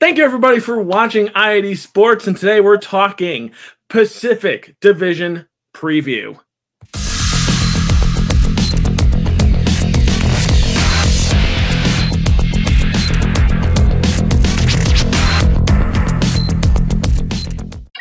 Thank 0.00 0.16
you, 0.16 0.24
everybody, 0.24 0.60
for 0.60 0.80
watching 0.80 1.26
I80 1.28 1.76
Sports. 1.76 2.26
And 2.26 2.34
today 2.34 2.62
we're 2.62 2.78
talking 2.78 3.50
Pacific 3.90 4.74
Division 4.80 5.46
Preview. 5.76 6.40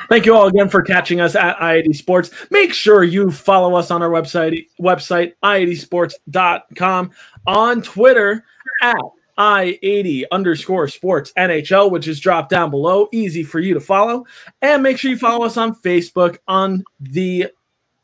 Thank 0.08 0.26
you 0.26 0.34
all 0.34 0.48
again 0.48 0.70
for 0.70 0.82
catching 0.82 1.20
us 1.20 1.36
at 1.36 1.58
I80 1.58 1.96
Sports. 1.98 2.32
Make 2.50 2.74
sure 2.74 3.04
you 3.04 3.30
follow 3.30 3.76
us 3.76 3.92
on 3.92 4.02
our 4.02 4.10
website, 4.10 4.68
website 4.80 5.34
i80sports.com, 5.44 7.12
on 7.46 7.82
Twitter 7.82 8.46
at 8.82 8.96
I80 9.40 10.26
underscore 10.32 10.90
sports 10.90 11.32
NHL, 11.38 11.90
which 11.90 12.08
is 12.08 12.20
dropped 12.20 12.50
down 12.50 12.70
below. 12.70 13.08
Easy 13.14 13.42
for 13.44 13.60
you 13.60 13.74
to 13.74 13.80
follow. 13.80 14.26
And 14.62 14.84
make 14.84 14.98
sure 14.98 15.10
you 15.10 15.18
follow 15.18 15.46
us 15.46 15.56
on 15.56 15.76
Facebook 15.76 16.38
on 16.48 16.84
the 17.00 17.48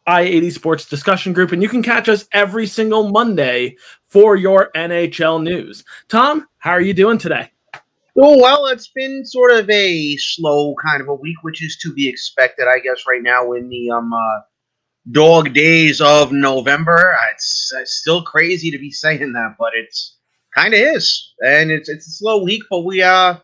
I80 0.08 0.52
Sports 0.54 0.86
discussion 0.86 1.34
group. 1.34 1.52
And 1.52 1.62
you 1.62 1.68
can 1.68 1.84
catch 1.84 2.08
us 2.08 2.26
every 2.32 2.68
single 2.68 3.10
Monday 3.10 3.76
for 4.08 4.38
your 4.38 4.72
NHL 4.76 5.44
news. 5.44 5.84
Tom, 6.08 6.48
how 6.60 6.72
are 6.72 6.82
you 6.82 6.94
doing 6.94 7.18
today? 7.18 7.52
Oh, 8.18 8.42
well, 8.42 8.68
it's 8.68 8.88
been 8.88 9.26
sort 9.26 9.52
of 9.52 9.70
a 9.70 10.16
slow 10.16 10.74
kind 10.76 11.02
of 11.02 11.10
a 11.10 11.16
week, 11.16 11.36
which 11.42 11.62
is 11.62 11.78
to 11.82 11.94
be 11.94 12.08
expected, 12.08 12.66
I 12.66 12.80
guess, 12.80 13.04
right 13.06 13.22
now 13.22 13.52
in 13.52 13.68
the 13.68 13.92
um 13.92 14.14
uh, 14.14 14.40
dog 15.12 15.54
days 15.54 16.00
of 16.00 16.32
November. 16.32 17.18
It's, 17.34 17.74
it's 17.76 17.96
still 17.96 18.24
crazy 18.24 18.72
to 18.72 18.78
be 18.78 18.92
saying 18.92 19.34
that, 19.34 19.56
but 19.60 19.74
it's 19.76 20.15
kind 20.56 20.74
of 20.74 20.80
is, 20.80 21.34
and 21.46 21.72
it's 21.72 21.90
it's 21.90 22.08
a 22.08 22.12
slow 22.12 22.44
week. 22.44 22.64
But 22.70 22.82
we 22.82 23.04
uh 23.04 23.38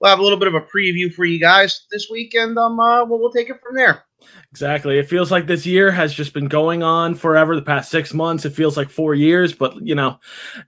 we'll 0.00 0.10
have 0.10 0.20
a 0.20 0.22
little 0.22 0.38
bit 0.38 0.48
of 0.48 0.54
a 0.54 0.62
preview 0.62 1.12
for 1.12 1.24
you 1.24 1.40
guys 1.40 1.86
this 1.92 2.08
week, 2.10 2.34
and 2.34 2.58
um 2.58 2.80
uh, 2.80 3.04
we'll, 3.04 3.20
we'll 3.20 3.32
take 3.32 3.50
it 3.50 3.60
from 3.62 3.76
there. 3.76 4.05
Exactly. 4.50 4.98
It 4.98 5.08
feels 5.08 5.30
like 5.30 5.46
this 5.46 5.66
year 5.66 5.90
has 5.90 6.14
just 6.14 6.32
been 6.32 6.48
going 6.48 6.82
on 6.82 7.14
forever. 7.14 7.54
The 7.54 7.62
past 7.62 7.90
six 7.90 8.14
months, 8.14 8.46
it 8.46 8.54
feels 8.54 8.76
like 8.76 8.88
four 8.88 9.14
years, 9.14 9.52
but 9.52 9.76
you 9.84 9.94
know, 9.94 10.18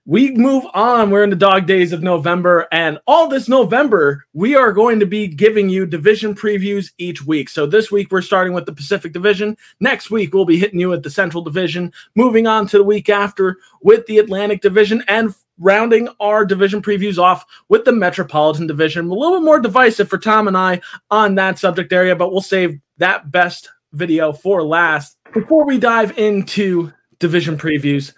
we 0.05 0.31
move 0.31 0.63
on. 0.75 1.09
We're 1.09 1.23
in 1.23 1.31
the 1.31 1.35
dog 1.35 1.65
days 1.65 1.91
of 1.91 2.03
November, 2.03 2.67
and 2.71 2.99
all 3.07 3.27
this 3.27 3.49
November, 3.49 4.25
we 4.33 4.55
are 4.55 4.71
going 4.71 4.99
to 4.99 5.07
be 5.07 5.27
giving 5.27 5.69
you 5.69 5.87
division 5.87 6.35
previews 6.35 6.91
each 6.99 7.25
week. 7.25 7.49
So 7.49 7.65
this 7.65 7.91
week, 7.91 8.11
we're 8.11 8.21
starting 8.21 8.53
with 8.53 8.67
the 8.67 8.73
Pacific 8.73 9.11
Division. 9.11 9.57
Next 9.79 10.11
week, 10.11 10.33
we'll 10.33 10.45
be 10.45 10.59
hitting 10.59 10.79
you 10.79 10.93
at 10.93 11.01
the 11.01 11.09
Central 11.09 11.43
Division. 11.43 11.91
Moving 12.15 12.45
on 12.45 12.67
to 12.67 12.77
the 12.77 12.83
week 12.83 13.09
after 13.09 13.57
with 13.81 14.05
the 14.05 14.19
Atlantic 14.19 14.61
Division, 14.61 15.03
and 15.07 15.33
rounding 15.57 16.07
our 16.19 16.45
division 16.45 16.81
previews 16.81 17.17
off 17.17 17.45
with 17.67 17.85
the 17.85 17.91
Metropolitan 17.91 18.67
Division. 18.67 19.09
A 19.09 19.13
little 19.13 19.39
bit 19.39 19.45
more 19.45 19.59
divisive 19.59 20.09
for 20.09 20.17
Tom 20.17 20.47
and 20.47 20.55
I 20.55 20.79
on 21.09 21.35
that 21.35 21.59
subject 21.59 21.91
area, 21.91 22.15
but 22.15 22.31
we'll 22.31 22.41
save 22.41 22.79
that 22.99 23.31
best 23.31 23.69
video 23.91 24.31
for 24.31 24.63
last. 24.63 25.17
Before 25.33 25.65
we 25.65 25.77
dive 25.77 26.17
into 26.17 26.93
division 27.19 27.57
previews, 27.57 28.13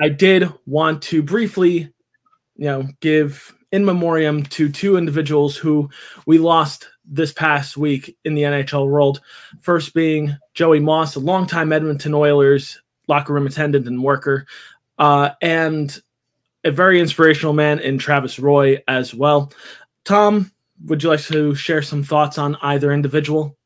I 0.00 0.08
did 0.08 0.50
want 0.66 1.02
to 1.04 1.22
briefly, 1.22 1.92
you 2.56 2.66
know, 2.66 2.88
give 3.00 3.54
in 3.72 3.84
memoriam 3.84 4.42
to 4.42 4.68
two 4.68 4.96
individuals 4.96 5.56
who 5.56 5.88
we 6.26 6.38
lost 6.38 6.88
this 7.04 7.32
past 7.32 7.76
week 7.76 8.16
in 8.24 8.34
the 8.34 8.42
NHL 8.42 8.88
world. 8.88 9.20
First 9.60 9.94
being 9.94 10.36
Joey 10.54 10.80
Moss, 10.80 11.16
a 11.16 11.20
longtime 11.20 11.72
Edmonton 11.72 12.14
Oilers 12.14 12.80
locker 13.08 13.32
room 13.32 13.46
attendant 13.46 13.86
and 13.86 14.02
worker, 14.02 14.46
uh, 14.98 15.30
and 15.42 16.00
a 16.64 16.70
very 16.70 17.00
inspirational 17.00 17.52
man 17.52 17.80
in 17.80 17.98
Travis 17.98 18.38
Roy 18.38 18.82
as 18.86 19.14
well. 19.14 19.52
Tom, 20.04 20.52
would 20.84 21.02
you 21.02 21.08
like 21.08 21.20
to 21.22 21.54
share 21.54 21.82
some 21.82 22.02
thoughts 22.02 22.38
on 22.38 22.56
either 22.62 22.92
individual? 22.92 23.56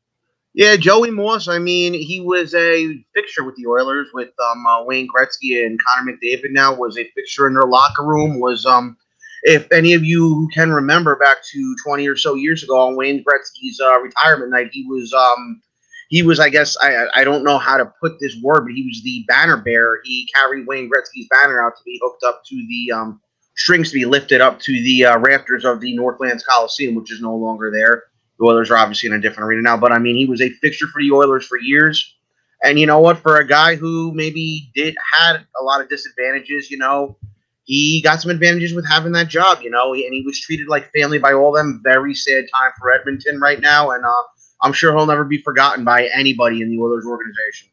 Yeah, 0.55 0.77
Joey 0.77 1.11
Moss. 1.11 1.49
I 1.49 1.59
mean, 1.59 1.93
he 1.93 2.21
was 2.21 2.55
a 2.55 3.03
fixture 3.13 3.43
with 3.43 3.57
the 3.57 3.67
Oilers 3.67 4.07
with 4.13 4.29
um, 4.41 4.65
uh, 4.65 4.85
Wayne 4.85 5.05
Gretzky 5.05 5.65
and 5.65 5.77
Connor 5.83 6.13
McDavid. 6.13 6.51
Now 6.51 6.73
was 6.73 6.97
a 6.97 7.03
fixture 7.13 7.47
in 7.47 7.55
their 7.55 7.67
locker 7.67 8.05
room. 8.05 8.39
Was 8.39 8.65
um, 8.65 8.95
if 9.43 9.69
any 9.73 9.93
of 9.93 10.05
you 10.05 10.47
can 10.53 10.71
remember 10.71 11.17
back 11.17 11.43
to 11.51 11.75
twenty 11.85 12.07
or 12.07 12.15
so 12.15 12.35
years 12.35 12.63
ago 12.63 12.79
on 12.87 12.95
Wayne 12.95 13.21
Gretzky's 13.21 13.81
uh, 13.81 13.99
retirement 13.99 14.51
night, 14.51 14.69
he 14.71 14.85
was 14.87 15.11
um, 15.11 15.61
he 16.07 16.23
was 16.23 16.39
I 16.39 16.47
guess 16.47 16.77
I 16.81 17.05
I 17.13 17.25
don't 17.25 17.43
know 17.43 17.57
how 17.57 17.75
to 17.75 17.91
put 18.01 18.13
this 18.21 18.37
word, 18.41 18.61
but 18.61 18.75
he 18.75 18.85
was 18.85 19.03
the 19.03 19.25
banner 19.27 19.57
bearer. 19.57 19.99
He 20.05 20.29
carried 20.33 20.67
Wayne 20.67 20.89
Gretzky's 20.89 21.27
banner 21.31 21.61
out 21.61 21.75
to 21.75 21.83
be 21.83 21.99
hooked 22.01 22.23
up 22.23 22.43
to 22.45 22.55
the 22.55 22.93
um, 22.95 23.19
strings 23.57 23.89
to 23.89 23.95
be 23.95 24.05
lifted 24.05 24.39
up 24.39 24.61
to 24.61 24.71
the 24.71 25.03
uh, 25.03 25.19
rafters 25.19 25.65
of 25.65 25.81
the 25.81 25.93
Northlands 25.97 26.45
Coliseum, 26.45 26.95
which 26.95 27.11
is 27.11 27.19
no 27.19 27.35
longer 27.35 27.71
there. 27.71 28.03
The 28.39 28.45
Oilers 28.45 28.69
are 28.71 28.77
obviously 28.77 29.07
in 29.07 29.13
a 29.13 29.19
different 29.19 29.47
arena 29.47 29.61
now, 29.61 29.77
but 29.77 29.91
I 29.91 29.99
mean, 29.99 30.15
he 30.15 30.25
was 30.25 30.41
a 30.41 30.49
fixture 30.49 30.87
for 30.87 31.01
the 31.01 31.11
Oilers 31.11 31.45
for 31.45 31.57
years. 31.57 32.15
And 32.63 32.79
you 32.79 32.85
know 32.85 32.99
what? 32.99 33.19
For 33.19 33.37
a 33.37 33.47
guy 33.47 33.75
who 33.75 34.11
maybe 34.13 34.71
did 34.73 34.95
had 35.11 35.37
a 35.59 35.63
lot 35.63 35.81
of 35.81 35.89
disadvantages, 35.89 36.71
you 36.71 36.77
know, 36.77 37.17
he 37.65 38.01
got 38.01 38.21
some 38.21 38.31
advantages 38.31 38.73
with 38.73 38.87
having 38.87 39.11
that 39.13 39.27
job, 39.27 39.59
you 39.61 39.69
know, 39.69 39.93
and 39.93 40.13
he 40.13 40.23
was 40.25 40.39
treated 40.39 40.67
like 40.67 40.91
family 40.91 41.19
by 41.19 41.33
all 41.33 41.51
them. 41.51 41.81
Very 41.83 42.13
sad 42.13 42.45
time 42.53 42.71
for 42.79 42.91
Edmonton 42.91 43.39
right 43.39 43.59
now, 43.59 43.91
and 43.91 44.05
uh, 44.05 44.23
I'm 44.61 44.73
sure 44.73 44.95
he'll 44.95 45.05
never 45.05 45.25
be 45.25 45.41
forgotten 45.41 45.83
by 45.83 46.07
anybody 46.13 46.61
in 46.61 46.69
the 46.69 46.79
Oilers 46.79 47.05
organization. 47.05 47.69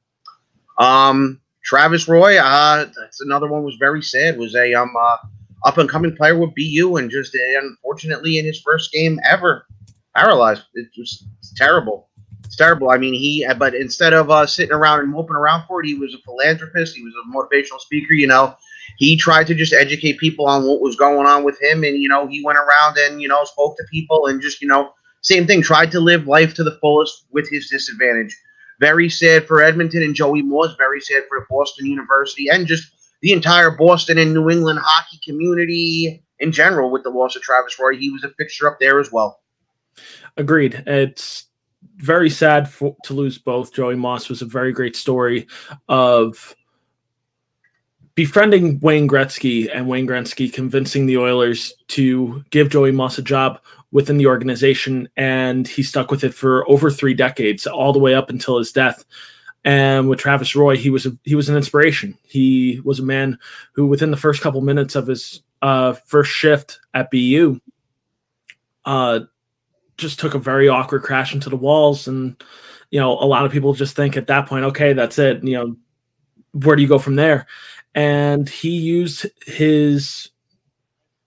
Um, 0.79 1.41
Travis 1.63 2.09
Roy, 2.09 2.39
uh, 2.39 2.87
that's 2.99 3.21
another 3.21 3.49
one 3.49 3.63
was 3.63 3.77
very 3.77 4.03
sad. 4.03 4.39
Was 4.39 4.55
a 4.55 4.75
um 4.75 4.93
uh, 4.99 5.17
up 5.65 5.79
and 5.79 5.89
coming 5.89 6.17
player 6.17 6.39
with 6.39 6.55
BU, 6.55 6.97
and 6.97 7.11
just 7.11 7.35
uh, 7.35 7.61
unfortunately 7.61 8.39
in 8.39 8.45
his 8.45 8.61
first 8.61 8.93
game 8.93 9.21
ever 9.29 9.67
paralyzed. 10.15 10.63
It 10.75 10.89
was 10.97 11.27
terrible. 11.57 12.09
It's 12.45 12.57
terrible. 12.57 12.91
I 12.91 12.99
mean, 12.99 13.15
he, 13.15 13.47
but 13.59 13.75
instead 13.75 14.13
of 14.13 14.31
uh, 14.31 14.47
sitting 14.47 14.75
around 14.75 15.01
and 15.01 15.11
moping 15.11 15.37
around 15.37 15.67
for 15.67 15.83
it, 15.83 15.87
he 15.87 15.95
was 15.95 16.15
a 16.15 16.19
philanthropist. 16.19 16.97
He 16.97 17.03
was 17.03 17.15
a 17.15 17.35
motivational 17.35 17.81
speaker. 17.81 18.15
You 18.15 18.27
know, 18.27 18.55
he 18.99 19.17
tried 19.17 19.47
to 19.47 19.55
just 19.55 19.73
educate 19.73 20.19
people 20.19 20.47
on 20.47 20.65
what 20.65 20.81
was 20.81 20.97
going 20.97 21.27
on 21.27 21.45
with 21.45 21.61
him, 21.63 21.85
and 21.85 21.97
you 21.97 22.09
know, 22.09 22.27
he 22.27 22.45
went 22.45 22.59
around 22.59 22.99
and 22.99 23.23
you 23.23 23.29
know 23.29 23.45
spoke 23.45 23.77
to 23.77 23.85
people 23.91 24.27
and 24.27 24.41
just 24.41 24.61
you 24.61 24.69
know, 24.69 24.93
same 25.23 25.47
thing. 25.47 25.63
Tried 25.63 25.91
to 25.93 26.01
live 26.01 26.27
life 26.27 26.55
to 26.55 26.65
the 26.65 26.79
fullest 26.81 27.27
with 27.31 27.49
his 27.49 27.69
disadvantage. 27.71 28.37
Very 28.81 29.09
sad 29.09 29.47
for 29.47 29.63
Edmonton 29.63 30.03
and 30.03 30.15
Joey 30.15 30.43
Moss. 30.43 30.75
Very 30.77 31.01
sad 31.01 31.23
for 31.29 31.47
Boston 31.49 31.87
University 31.87 32.49
and 32.49 32.67
just 32.67 32.93
the 33.23 33.33
entire 33.33 33.71
Boston 33.71 34.19
and 34.19 34.35
New 34.35 34.51
England 34.51 34.81
hockey 34.83 35.21
community 35.25 36.25
in 36.41 36.51
general 36.51 36.91
with 36.91 37.05
the 37.05 37.11
loss 37.11 37.37
of 37.37 37.43
Travis 37.43 37.79
Roy. 37.79 37.97
He 37.97 38.11
was 38.11 38.25
a 38.25 38.31
fixture 38.31 38.69
up 38.69 38.79
there 38.81 38.99
as 38.99 39.13
well. 39.13 39.39
Agreed. 40.37 40.83
It's 40.87 41.47
very 41.97 42.31
sad 42.31 42.69
for, 42.69 42.97
to 43.05 43.15
lose 43.15 43.39
both. 43.39 43.73
Joey 43.73 43.97
Moss 43.97 44.29
was 44.29 44.43
a 44.43 44.47
very 44.47 44.73
great 44.73 44.97
story 44.97 45.47
of 45.89 46.55
befriending 48.15 48.79
Wayne 48.81 49.09
Gretzky 49.09 49.71
and 49.75 49.89
Wayne 49.89 50.07
Gretzky 50.07 50.53
convincing 50.53 51.07
the 51.07 51.17
Oilers 51.17 51.75
to 51.89 52.45
give 52.51 52.71
Joey 52.71 52.93
Moss 52.93 53.19
a 53.19 53.23
job 53.23 53.61
within 53.91 54.17
the 54.17 54.27
organization, 54.27 55.09
and 55.17 55.69
he 55.69 55.83
stuck 55.83 56.11
with 56.11 56.25
it 56.25 56.35
for 56.35 56.69
over 56.69 56.91
three 56.91 57.15
decades, 57.15 57.67
all 57.67 57.93
the 57.93 57.99
way 57.99 58.15
up 58.15 58.31
until 58.31 58.59
his 58.59 58.73
death. 58.73 59.05
And 59.65 60.09
with 60.09 60.19
Travis 60.19 60.57
Roy, 60.57 60.77
he 60.77 60.91
was 60.91 61.07
a, 61.07 61.17
he 61.25 61.35
was 61.35 61.49
an 61.49 61.57
inspiration. 61.57 62.19
He 62.25 62.81
was 62.85 62.99
a 62.99 63.05
man 63.05 63.39
who, 63.75 63.87
within 63.87 64.11
the 64.11 64.17
first 64.17 64.43
couple 64.43 64.61
minutes 64.61 64.97
of 64.97 65.07
his 65.07 65.43
uh, 65.61 65.93
first 65.93 66.33
shift 66.33 66.81
at 66.95 67.11
BU, 67.11 67.61
uh, 68.85 69.21
just 70.03 70.21
took 70.21 70.35
a 70.35 70.39
very 70.39 70.69
awkward 70.69 71.03
crash 71.03 71.33
into 71.33 71.49
the 71.49 71.57
walls. 71.57 72.07
And 72.07 72.43
you 72.91 73.01
know 73.01 73.13
a 73.13 73.25
lot 73.25 73.47
of 73.47 73.53
people 73.53 73.73
just 73.73 73.97
think 73.97 74.19
at 74.19 74.27
that 74.27 74.47
point 74.47 74.67
okay 74.67 74.93
that's 74.93 75.19
it 75.19 75.43
you 75.43 75.55
know 75.55 75.75
where 76.53 76.77
do 76.77 76.83
you 76.83 76.89
go 76.89 76.99
from 76.99 77.17
there? 77.17 77.47
And 77.95 78.49
he 78.49 78.71
used 78.71 79.27
his 79.47 80.31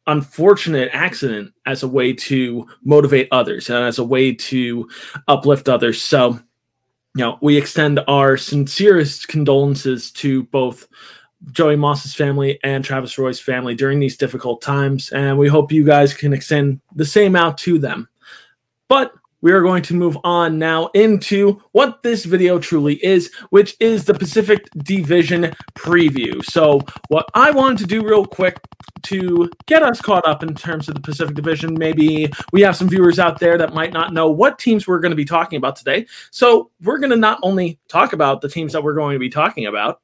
unfortunate 0.07 0.89
accident 0.93 1.51
as 1.65 1.83
a 1.83 1.87
way 1.87 2.13
to 2.13 2.67
motivate 2.83 3.27
others 3.31 3.69
and 3.69 3.83
as 3.83 3.97
a 3.97 4.03
way 4.03 4.33
to 4.33 4.87
uplift 5.28 5.67
others. 5.67 6.01
So 6.01 6.39
you 7.16 7.23
know 7.23 7.37
we 7.41 7.57
extend 7.57 7.99
our 8.07 8.37
sincerest 8.37 9.28
condolences 9.28 10.11
to 10.11 10.43
both 10.43 10.87
Joey 11.51 11.75
Moss's 11.75 12.16
family 12.16 12.59
and 12.63 12.83
Travis 12.83 13.17
Roy's 13.17 13.39
family 13.39 13.75
during 13.75 13.99
these 13.99 14.17
difficult 14.17 14.61
times. 14.61 15.09
And 15.11 15.37
we 15.37 15.47
hope 15.47 15.71
you 15.71 15.83
guys 15.83 16.13
can 16.13 16.33
extend 16.33 16.81
the 16.95 17.05
same 17.05 17.35
out 17.35 17.57
to 17.59 17.78
them 17.78 18.07
but 18.87 19.14
we 19.46 19.52
are 19.52 19.61
going 19.61 19.84
to 19.84 19.93
move 19.93 20.17
on 20.23 20.58
now 20.58 20.87
into 20.96 21.61
what 21.72 22.02
this 22.02 22.26
video 22.26 22.58
truly 22.58 22.96
is, 23.05 23.32
which 23.52 23.76
is 23.79 24.05
the 24.05 24.14
Pacific 24.16 24.66
Division 24.78 25.53
preview. 25.76 26.43
So, 26.43 26.82
what 27.09 27.29
I 27.35 27.52
wanted 27.52 27.78
to 27.78 27.85
do 27.85 28.02
real 28.02 28.26
quick 28.26 28.59
to 29.03 29.47
get 29.67 29.84
us 29.84 30.02
caught 30.02 30.28
up 30.28 30.41
in 30.41 30.55
terms 30.55 30.90
of 30.90 30.96
the 30.96 31.02
Pacific 31.02 31.35
Division, 31.35 31.76
maybe 31.78 32.32
we 32.53 32.61
have 32.61 32.76
some 32.76 32.90
viewers 32.90 33.20
out 33.20 33.40
there 33.40 33.55
that 33.59 33.76
might 33.76 33.93
not 33.93 34.14
know 34.14 34.32
what 34.32 34.58
teams 34.58 34.88
we're 34.88 34.99
going 34.99 35.11
to 35.11 35.16
be 35.16 35.26
talking 35.26 35.58
about 35.58 35.76
today. 35.76 36.08
So, 36.31 36.72
we're 36.81 36.97
going 36.97 37.11
to 37.11 37.16
not 37.16 37.38
only 37.43 37.78
talk 37.88 38.14
about 38.14 38.41
the 38.41 38.49
teams 38.49 38.73
that 38.73 38.84
we're 38.84 38.96
going 38.96 39.14
to 39.14 39.20
be 39.20 39.29
talking 39.29 39.67
about, 39.67 40.02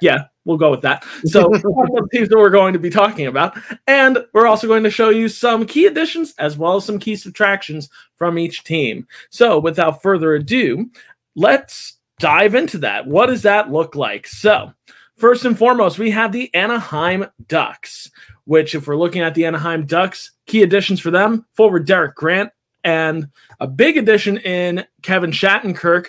Yeah, 0.00 0.24
we'll 0.44 0.56
go 0.56 0.70
with 0.70 0.82
that. 0.82 1.04
So, 1.24 1.48
the 1.52 2.08
teams 2.12 2.28
that 2.28 2.38
we're 2.38 2.50
going 2.50 2.72
to 2.72 2.78
be 2.78 2.90
talking 2.90 3.26
about. 3.26 3.58
And 3.86 4.18
we're 4.32 4.46
also 4.46 4.66
going 4.66 4.84
to 4.84 4.90
show 4.90 5.10
you 5.10 5.28
some 5.28 5.66
key 5.66 5.86
additions 5.86 6.34
as 6.38 6.56
well 6.56 6.76
as 6.76 6.84
some 6.84 6.98
key 6.98 7.16
subtractions 7.16 7.88
from 8.16 8.38
each 8.38 8.64
team. 8.64 9.06
So, 9.30 9.58
without 9.58 10.02
further 10.02 10.34
ado, 10.34 10.90
let's 11.36 11.98
dive 12.18 12.54
into 12.54 12.78
that. 12.78 13.06
What 13.06 13.26
does 13.26 13.42
that 13.42 13.70
look 13.70 13.94
like? 13.94 14.26
So, 14.26 14.72
first 15.16 15.44
and 15.44 15.56
foremost, 15.56 15.98
we 15.98 16.10
have 16.10 16.32
the 16.32 16.52
Anaheim 16.54 17.26
Ducks, 17.46 18.10
which, 18.44 18.74
if 18.74 18.86
we're 18.86 18.96
looking 18.96 19.22
at 19.22 19.34
the 19.34 19.46
Anaheim 19.46 19.86
Ducks, 19.86 20.32
key 20.46 20.62
additions 20.62 21.00
for 21.00 21.10
them 21.10 21.46
forward 21.54 21.86
Derek 21.86 22.14
Grant, 22.16 22.50
and 22.82 23.28
a 23.60 23.66
big 23.66 23.96
addition 23.96 24.38
in 24.38 24.84
Kevin 25.02 25.30
Shattenkirk, 25.30 26.06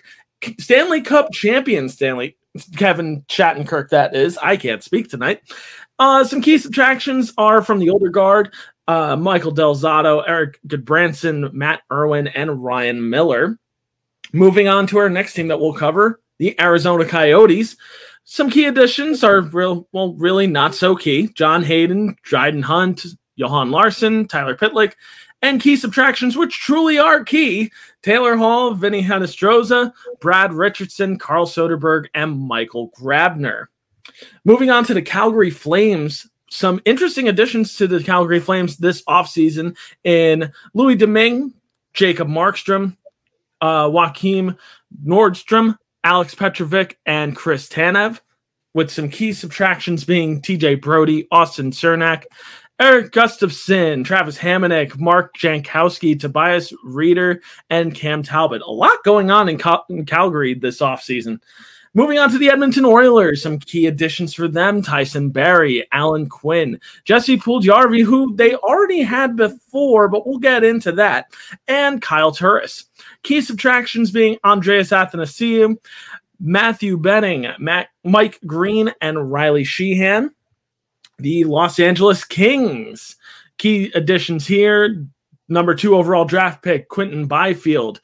Stanley 0.60 1.02
Cup 1.02 1.32
champion 1.32 1.90
Stanley 1.90 2.38
Kevin 2.76 3.22
Shattenkirk, 3.24 3.90
that 3.90 4.16
is. 4.16 4.38
I 4.38 4.58
can't 4.58 4.84
speak 4.84 5.10
tonight. 5.10 5.42
Uh, 6.00 6.24
some 6.24 6.42
key 6.42 6.58
subtractions 6.58 7.34
are 7.38 7.62
from 7.62 7.80
the 7.80 7.90
older 7.90 8.10
guard 8.10 8.54
uh, 8.88 9.16
Michael 9.16 9.52
Del 9.52 9.86
Eric 9.86 10.28
Erik 10.28 10.60
Gudbranson, 10.68 11.54
Matt 11.54 11.82
Irwin, 11.92 12.28
and 12.28 12.64
Ryan 12.64 13.10
Miller. 13.10 13.58
Moving 14.34 14.68
on 14.68 14.88
to 14.88 14.98
our 14.98 15.10
next 15.10 15.34
team 15.34 15.48
that 15.48 15.60
we'll 15.60 15.74
cover 15.74 16.22
the 16.40 16.60
Arizona 16.60 17.06
Coyotes. 17.06 17.78
Some 18.24 18.50
key 18.50 18.66
additions 18.66 19.24
are 19.24 19.42
real, 19.42 19.88
well, 19.92 20.14
really 20.14 20.48
not 20.48 20.76
so 20.76 20.96
key. 20.96 21.28
John 21.30 21.64
Hayden, 21.64 22.16
Dryden 22.24 22.62
Hunt, 22.62 23.06
Johan 23.36 23.72
Larsson, 23.72 24.28
Tyler 24.28 24.56
Pitlick, 24.56 24.94
and 25.42 25.62
key 25.62 25.76
subtractions, 25.76 26.38
which 26.38 26.60
truly 26.60 26.98
are 26.98 27.24
key. 27.24 27.72
Taylor 28.04 28.36
Hall, 28.36 28.74
Vinny 28.74 29.04
Hinostroza, 29.04 29.94
Brad 30.20 30.54
Richardson, 30.54 31.18
Carl 31.18 31.46
Soderberg, 31.46 32.08
and 32.14 32.40
Michael 32.40 32.92
Grabner. 32.92 33.68
Moving 34.44 34.70
on 34.70 34.84
to 34.86 34.94
the 34.94 35.02
Calgary 35.02 35.52
Flames, 35.52 36.28
some 36.50 36.82
interesting 36.86 37.28
additions 37.28 37.76
to 37.78 37.88
the 37.88 38.04
Calgary 38.04 38.40
Flames 38.40 38.78
this 38.78 39.04
offseason 39.04 39.78
in 40.04 40.52
Louis 40.74 40.96
Domingue, 40.96 41.54
Jacob 41.94 42.28
Markstrom, 42.28 42.98
uh, 43.62 43.86
Joakim 43.86 44.58
Nordstrom, 45.06 45.78
Alex 46.04 46.36
Petrovic, 46.36 46.98
and 47.06 47.36
Chris 47.36 47.70
Tanev, 47.70 48.20
with 48.74 48.90
some 48.90 49.10
key 49.10 49.34
subtractions 49.34 50.04
being 50.04 50.42
TJ 50.42 50.82
Brody, 50.82 51.28
Austin 51.32 51.72
Czarnik, 51.72 52.24
Erik 52.82 53.12
Gustafsson, 53.12 54.04
Travis 54.04 54.40
Hamonic, 54.40 55.00
Mark 55.00 55.38
Jankowski, 55.38 56.20
Tobias 56.20 56.74
Rieder, 56.84 57.40
and 57.70 57.94
Cam 57.94 58.24
Talbot. 58.24 58.64
A 58.64 58.72
lot 58.72 59.04
going 59.04 59.30
on 59.30 59.48
in, 59.48 59.60
Cal- 59.60 59.86
in 59.90 60.04
Calgary 60.04 60.56
this 60.56 60.80
offseason. 60.80 61.40
Moving 61.94 62.18
on 62.18 62.32
to 62.32 62.40
the 62.40 62.50
Edmonton 62.50 62.84
Oilers, 62.84 63.44
some 63.44 63.60
key 63.60 63.86
additions 63.86 64.34
for 64.34 64.48
them 64.48 64.82
Tyson 64.82 65.30
Barrie, 65.30 65.86
Alan 65.92 66.28
Quine, 66.28 66.80
Jesse 67.06 67.38
Puljujarvi, 67.38 68.04
who 68.04 68.36
they 68.36 68.56
already 68.56 69.04
had 69.04 69.36
before, 69.36 70.08
but 70.10 70.26
we'll 70.26 70.40
get 70.40 70.64
into 70.64 70.92
that, 70.94 71.28
and 71.68 72.02
Kyle 72.02 72.32
Turris. 72.32 72.86
Key 73.22 73.42
subtractions 73.42 74.10
being 74.10 74.40
Andreas 74.44 74.90
Athanasiou, 74.90 75.78
Matthew 76.40 76.98
Benning, 76.98 77.46
Mike 78.04 78.40
Green, 78.48 78.92
and 79.02 79.32
Riley 79.32 79.66
Sheahan 79.66 80.32
the 81.22 81.44
Los 81.44 81.80
Angeles 81.80 82.24
Kings. 82.24 83.16
Key 83.58 83.92
additions 83.94 84.48
here 84.48 85.06
number 85.52 85.76
two 85.76 85.96
overall 85.96 86.26
draft 86.26 86.64
pick, 86.64 86.88
Quinton 86.90 87.28
Byfield, 87.28 88.02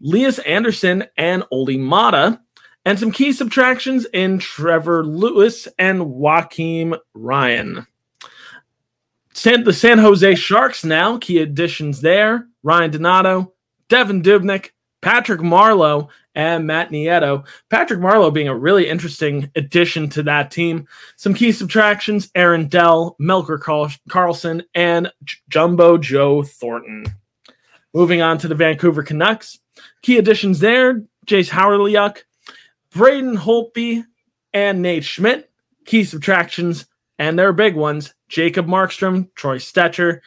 Lias 0.00 0.38
Andersson, 0.40 1.04
and 1.16 1.44
Olli 1.50 1.78
Maatta. 1.78 2.40
And 2.84 2.98
some 2.98 3.12
key 3.12 3.32
subtractions 3.32 4.06
in 4.06 4.38
Trevor 4.38 5.04
Lewis 5.04 5.68
and 5.78 6.00
Joakim 6.00 6.98
Ryan. 7.14 7.86
San, 9.34 9.64
the 9.64 9.72
San 9.72 9.98
Jose 9.98 10.34
Sharks 10.34 10.84
now, 10.84 11.18
key 11.18 11.38
additions 11.38 12.00
there 12.00 12.48
Ryan 12.62 12.90
Donato, 12.90 13.52
Devin 13.88 14.22
Dubnyk, 14.22 14.70
Patrick 15.00 15.40
Marleau, 15.40 16.08
and 16.34 16.66
Matt 16.66 16.90
Nieto. 16.90 17.44
Patrick 17.70 18.00
Marleau 18.00 18.32
being 18.32 18.48
a 18.48 18.56
really 18.56 18.88
interesting 18.88 19.50
addition 19.56 20.08
to 20.10 20.22
that 20.24 20.50
team. 20.50 20.86
Some 21.16 21.34
key 21.34 21.52
subtractions 21.52 22.30
Aaron 22.34 22.68
Dell, 22.68 23.16
Melker 23.20 23.58
Carl- 23.58 23.90
Karlsson, 24.08 24.62
and 24.74 25.12
J- 25.24 25.38
Jumbo 25.48 25.98
Joe 25.98 26.42
Thornton. 26.42 27.04
Moving 27.92 28.22
on 28.22 28.38
to 28.38 28.48
the 28.48 28.54
Vancouver 28.54 29.02
Canucks. 29.02 29.58
Key 30.02 30.18
additions 30.18 30.60
there 30.60 31.02
Jayce 31.26 31.50
Hawryluk, 31.50 32.18
Braden 32.92 33.36
Holtby, 33.36 34.04
and 34.52 34.82
Nate 34.82 35.04
Schmidt. 35.04 35.50
Key 35.84 36.04
subtractions, 36.04 36.86
and 37.18 37.38
their 37.38 37.52
big 37.52 37.74
ones 37.74 38.14
Jacob 38.28 38.66
Markstrom, 38.66 39.28
Troy 39.34 39.58
Stecher, 39.58 40.20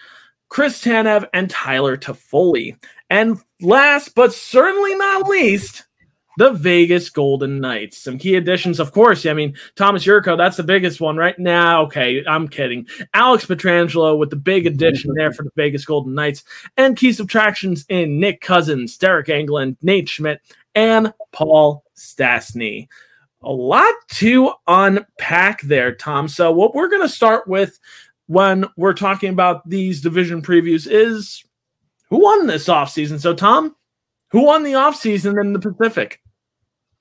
Chris 0.49 0.83
Tanev, 0.83 1.27
and 1.33 1.49
Tyler 1.49 1.95
Toffoli. 1.97 2.75
And 3.13 3.37
last 3.61 4.15
but 4.15 4.33
certainly 4.33 4.95
not 4.95 5.29
least, 5.29 5.83
the 6.37 6.49
Vegas 6.49 7.11
Golden 7.11 7.59
Knights. 7.59 7.99
Some 7.99 8.17
key 8.17 8.33
additions, 8.33 8.79
of 8.79 8.91
course. 8.91 9.27
I 9.27 9.33
mean, 9.33 9.55
Tomas 9.75 10.03
Jurco, 10.03 10.35
that's 10.35 10.57
the 10.57 10.63
biggest 10.63 10.99
one 10.99 11.15
right 11.15 11.37
now. 11.37 11.83
Okay, 11.83 12.25
I'm 12.25 12.47
kidding. 12.47 12.87
Alex 13.13 13.45
Pietrangelo 13.45 14.17
with 14.17 14.31
the 14.31 14.35
big 14.35 14.65
addition 14.65 15.13
there 15.13 15.31
for 15.31 15.43
the 15.43 15.51
Vegas 15.55 15.85
Golden 15.85 16.15
Knights. 16.15 16.43
And 16.75 16.97
key 16.97 17.13
subtractions 17.13 17.85
in 17.87 18.19
Nick 18.19 18.41
Cousins, 18.41 18.97
Deryk 18.97 19.27
Engelland, 19.27 19.77
Nate 19.83 20.09
Schmidt, 20.09 20.41
and 20.73 21.13
Paul 21.31 21.83
Stastny. 21.95 22.87
A 23.43 23.51
lot 23.51 23.93
to 24.13 24.53
unpack 24.67 25.61
there, 25.61 25.93
Tom. 25.93 26.27
So, 26.27 26.51
what 26.51 26.73
we're 26.73 26.89
going 26.89 27.03
to 27.03 27.09
start 27.09 27.47
with 27.47 27.77
when 28.25 28.65
we're 28.75 28.95
talking 28.95 29.29
about 29.29 29.69
these 29.69 30.01
division 30.01 30.41
previews 30.41 30.87
is 30.89 31.43
who 32.13 32.21
won 32.21 32.45
this 32.45 32.67
offseason. 32.67 33.19
So, 33.19 33.33
Tom, 33.33 33.75
who 34.29 34.43
won 34.43 34.61
the 34.61 34.73
offseason 34.73 35.41
in 35.41 35.51
the 35.51 35.59
Pacific? 35.59 36.21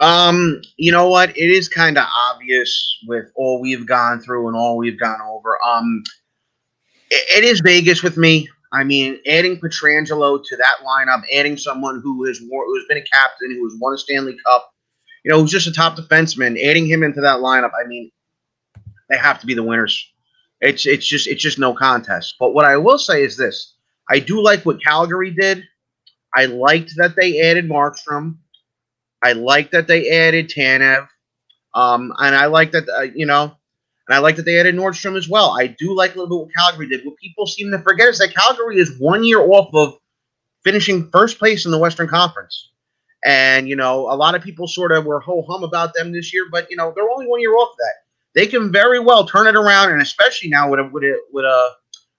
Um, 0.00 0.62
you 0.79 0.91
know 0.91 1.06
what? 1.06 1.37
It 1.37 1.50
is 1.50 1.69
kind 1.69 1.99
of 1.99 2.06
obvious 2.31 2.99
with 3.06 3.26
all 3.37 3.61
we've 3.61 3.87
gone 3.87 4.20
through 4.20 4.49
and 4.49 4.56
all 4.56 4.79
we've 4.79 4.99
gone 4.99 5.20
over. 5.20 5.59
Um, 5.62 6.03
it, 7.11 7.44
it 7.44 7.44
is 7.44 7.61
Vegas 7.61 8.03
with 8.03 8.17
me. 8.17 8.49
I 8.73 8.85
mean, 8.85 9.19
adding 9.26 9.61
Pietrangelo 9.61 10.43
to 10.43 10.56
that 10.56 10.76
lineup, 10.82 11.25
adding 11.31 11.59
someone 11.59 12.00
who 12.03 12.25
has 12.25 12.38
who's 12.38 12.87
been 12.88 12.97
a 12.97 13.05
captain, 13.12 13.50
who 13.50 13.69
has 13.69 13.79
won 13.79 13.93
a 13.93 13.99
Stanley 13.99 14.38
Cup, 14.47 14.73
you 15.25 15.31
know, 15.31 15.43
who's 15.43 15.50
just 15.50 15.67
a 15.67 15.73
top 15.75 15.94
defenseman, 15.94 16.59
adding 16.59 16.87
him 16.87 17.03
into 17.03 17.20
that 17.20 17.41
lineup. 17.41 17.73
I 17.79 17.87
mean, 17.87 18.11
they 19.11 19.19
have 19.19 19.38
to 19.41 19.47
be 19.47 19.53
the 19.53 19.62
winners. 19.62 20.11
It's 20.62 20.87
it's 20.87 21.06
just 21.06 21.26
it's 21.26 21.43
just 21.43 21.59
no 21.59 21.75
contest. 21.75 22.37
But 22.41 22.55
what 22.55 22.64
I 22.64 22.79
will 22.79 22.99
say 22.99 23.23
is 23.23 23.37
this: 23.37 23.75
I 24.12 24.19
do 24.19 24.43
like 24.43 24.67
what 24.67 24.85
Calgary 24.85 25.31
did. 25.31 25.64
I 26.35 26.45
liked 26.45 26.92
that 26.97 27.16
they 27.16 27.40
added 27.40 27.66
Markstrom. 27.66 28.37
I 29.25 29.33
like 29.33 29.71
that 29.71 29.87
they 29.87 30.11
added 30.11 30.50
Tanev, 30.50 31.09
um, 31.75 32.12
and 32.19 32.35
I 32.35 32.47
like 32.47 32.73
that 32.73 32.88
uh, 32.88 33.02
you 33.02 33.25
know, 33.25 33.45
and 34.09 34.14
I 34.14 34.19
like 34.19 34.37
that 34.37 34.45
they 34.45 34.59
added 34.59 34.75
Nordstrom 34.75 35.16
as 35.16 35.28
well. 35.28 35.57
I 35.59 35.69
do 35.69 35.95
like 35.95 36.14
a 36.14 36.19
little 36.19 36.28
bit 36.38 36.47
what 36.47 36.54
Calgary 36.54 36.88
did. 36.88 37.07
What 37.07 37.16
people 37.16 37.47
seem 37.47 37.71
to 37.71 37.78
forget 37.78 38.09
is 38.09 38.19
that 38.19 38.35
Calgary 38.35 38.78
is 38.78 38.99
one 38.99 39.25
year 39.25 39.40
off 39.40 39.73
of 39.75 39.95
finishing 40.62 41.09
first 41.11 41.38
place 41.38 41.64
in 41.64 41.71
the 41.71 41.78
Western 41.78 42.09
Conference, 42.09 42.71
and 43.25 43.66
you 43.66 43.76
know, 43.76 44.12
a 44.12 44.16
lot 44.16 44.35
of 44.35 44.42
people 44.42 44.66
sort 44.66 44.92
of 44.92 45.07
were 45.07 45.21
ho 45.21 45.42
hum 45.49 45.62
about 45.64 45.95
them 45.95 46.12
this 46.12 46.35
year, 46.35 46.49
but 46.50 46.69
you 46.71 46.76
know, 46.76 46.92
they're 46.95 47.11
only 47.11 47.26
one 47.26 47.40
year 47.40 47.54
off 47.54 47.75
that. 47.78 47.95
They 48.35 48.47
can 48.47 48.73
very 48.73 48.99
well 48.99 49.25
turn 49.26 49.47
it 49.47 49.57
around, 49.57 49.92
and 49.92 50.02
especially 50.02 50.50
now 50.50 50.69
with 50.69 50.81
a 50.81 50.85
with 50.85 51.04
a, 51.04 51.19
with 51.33 51.45
a 51.45 51.71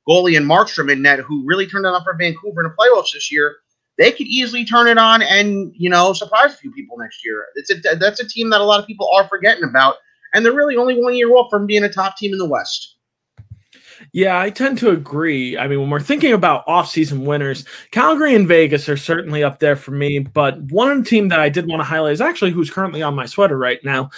goalie 0.07 0.38
and 0.38 0.45
Markstrom 0.45 0.91
in 0.91 1.01
net, 1.01 1.19
who 1.19 1.43
really 1.45 1.67
turned 1.67 1.86
it 1.86 1.89
on 1.89 2.03
for 2.03 2.15
Vancouver 2.15 2.63
in 2.63 2.69
the 2.69 2.75
playoffs 2.75 3.13
this 3.13 3.31
year 3.31 3.57
they 3.98 4.12
could 4.12 4.27
easily 4.27 4.65
turn 4.65 4.88
it 4.88 4.98
on 4.98 5.22
and 5.22 5.72
you 5.75 5.89
know 5.89 6.13
surprise 6.13 6.53
a 6.53 6.57
few 6.57 6.72
people 6.72 6.98
next 6.98 7.24
year. 7.24 7.45
It's 7.55 7.72
a 7.72 7.95
that's 7.95 8.19
a 8.19 8.27
team 8.27 8.50
that 8.50 8.62
a 8.62 8.63
lot 8.63 8.79
of 8.79 8.88
people 8.88 9.10
are 9.13 9.27
forgetting 9.27 9.63
about, 9.63 9.95
and 10.33 10.45
they're 10.45 10.53
really 10.53 10.77
only 10.77 11.01
one 11.01 11.15
year 11.15 11.31
off 11.33 11.50
from 11.50 11.65
being 11.65 11.83
a 11.83 11.89
top 11.89 12.17
team 12.17 12.31
in 12.31 12.39
the 12.39 12.45
West. 12.45 12.95
Yeah, 14.12 14.39
I 14.39 14.50
tend 14.50 14.79
to 14.79 14.89
agree. 14.89 15.57
I 15.57 15.67
mean, 15.67 15.79
when 15.79 15.89
we're 15.89 16.01
thinking 16.01 16.33
about 16.33 16.65
off-season 16.67 17.24
winners, 17.24 17.63
Calgary 17.91 18.36
and 18.36 18.48
Vegas 18.48 18.89
are 18.89 18.98
certainly 18.98 19.43
up 19.43 19.60
there 19.60 19.77
for 19.77 19.91
me. 19.91 20.19
But 20.19 20.60
one 20.63 21.03
team 21.03 21.29
that 21.29 21.39
I 21.39 21.48
did 21.48 21.67
want 21.67 21.79
to 21.79 21.86
highlight 21.86 22.13
is 22.13 22.22
actually 22.22 22.51
who's 22.51 22.69
currently 22.69 23.01
on 23.01 23.15
my 23.15 23.25
sweater 23.25 23.57
right 23.57 23.79
now. 23.83 24.10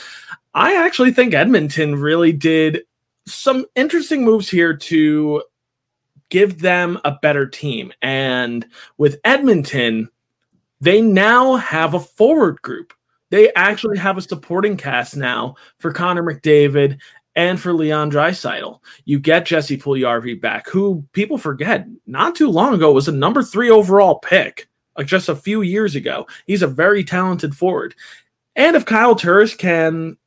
I 0.55 0.75
actually 0.83 1.11
think 1.11 1.33
Edmonton 1.33 1.95
really 1.95 2.31
did 2.31 2.81
some 3.27 3.65
interesting 3.75 4.23
moves 4.23 4.49
here 4.49 4.75
to 4.75 5.43
give 6.29 6.59
them 6.59 6.99
a 7.05 7.17
better 7.21 7.47
team. 7.47 7.91
And 8.01 8.65
with 8.97 9.19
Edmonton, 9.23 10.09
they 10.81 11.01
now 11.01 11.55
have 11.55 11.93
a 11.93 11.99
forward 11.99 12.61
group. 12.61 12.93
They 13.31 13.51
actually 13.53 13.97
have 13.97 14.17
a 14.17 14.21
supporting 14.21 14.77
cast 14.77 15.15
now 15.15 15.55
for 15.79 15.91
Connor 15.91 16.23
McDavid 16.23 16.99
and 17.35 17.59
for 17.59 17.73
Leon 17.73 18.11
Draisaitl. 18.11 18.79
You 19.03 19.19
get 19.19 19.45
Jesse 19.45 19.77
Puljujarvi 19.77 20.39
back, 20.39 20.69
who 20.69 21.05
people 21.11 21.37
forget 21.37 21.85
not 22.05 22.35
too 22.35 22.49
long 22.49 22.73
ago 22.73 22.91
was 22.91 23.07
a 23.07 23.11
number 23.11 23.43
three 23.43 23.69
overall 23.69 24.19
pick, 24.19 24.69
like 24.97 25.07
just 25.07 25.27
a 25.27 25.35
few 25.35 25.61
years 25.61 25.95
ago. 25.95 26.27
He's 26.45 26.61
a 26.61 26.67
very 26.67 27.03
talented 27.03 27.55
forward. 27.55 27.95
And 28.55 28.75
if 28.75 28.85
Kyle 28.85 29.15
Turris 29.15 29.53
can 29.53 30.17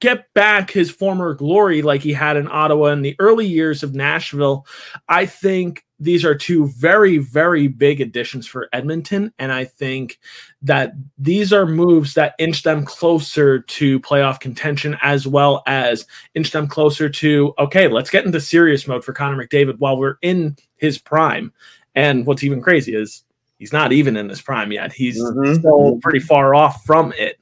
get 0.00 0.32
back 0.34 0.70
his 0.70 0.90
former 0.90 1.34
glory 1.34 1.82
like 1.82 2.02
he 2.02 2.12
had 2.12 2.36
in 2.36 2.48
Ottawa 2.48 2.86
in 2.88 3.02
the 3.02 3.16
early 3.18 3.46
years 3.46 3.82
of 3.82 3.94
Nashville, 3.94 4.66
I 5.08 5.26
think 5.26 5.84
these 5.98 6.24
are 6.24 6.34
two 6.34 6.66
very, 6.68 7.18
very 7.18 7.68
big 7.68 8.00
additions 8.02 8.46
for 8.46 8.68
Edmonton. 8.72 9.32
And 9.38 9.50
I 9.50 9.64
think 9.64 10.18
that 10.60 10.92
these 11.16 11.52
are 11.52 11.64
moves 11.64 12.14
that 12.14 12.34
inch 12.38 12.62
them 12.62 12.84
closer 12.84 13.60
to 13.60 14.00
playoff 14.00 14.38
contention 14.40 14.98
as 15.00 15.26
well 15.26 15.62
as 15.66 16.06
inch 16.34 16.50
them 16.50 16.68
closer 16.68 17.08
to, 17.08 17.54
okay, 17.58 17.88
let's 17.88 18.10
get 18.10 18.26
into 18.26 18.40
serious 18.40 18.86
mode 18.86 19.04
for 19.04 19.14
Connor 19.14 19.42
McDavid 19.42 19.78
while 19.78 19.96
we're 19.96 20.18
in 20.20 20.56
his 20.76 20.98
prime. 20.98 21.52
And 21.94 22.26
what's 22.26 22.44
even 22.44 22.60
crazy 22.60 22.94
is 22.94 23.24
he's 23.58 23.72
not 23.72 23.92
even 23.92 24.16
in 24.16 24.28
his 24.28 24.42
prime 24.42 24.72
yet. 24.72 24.92
He's 24.92 25.20
mm-hmm. 25.20 25.54
still 25.54 25.98
pretty 26.02 26.20
far 26.20 26.54
off 26.54 26.84
from 26.84 27.12
it. 27.12 27.38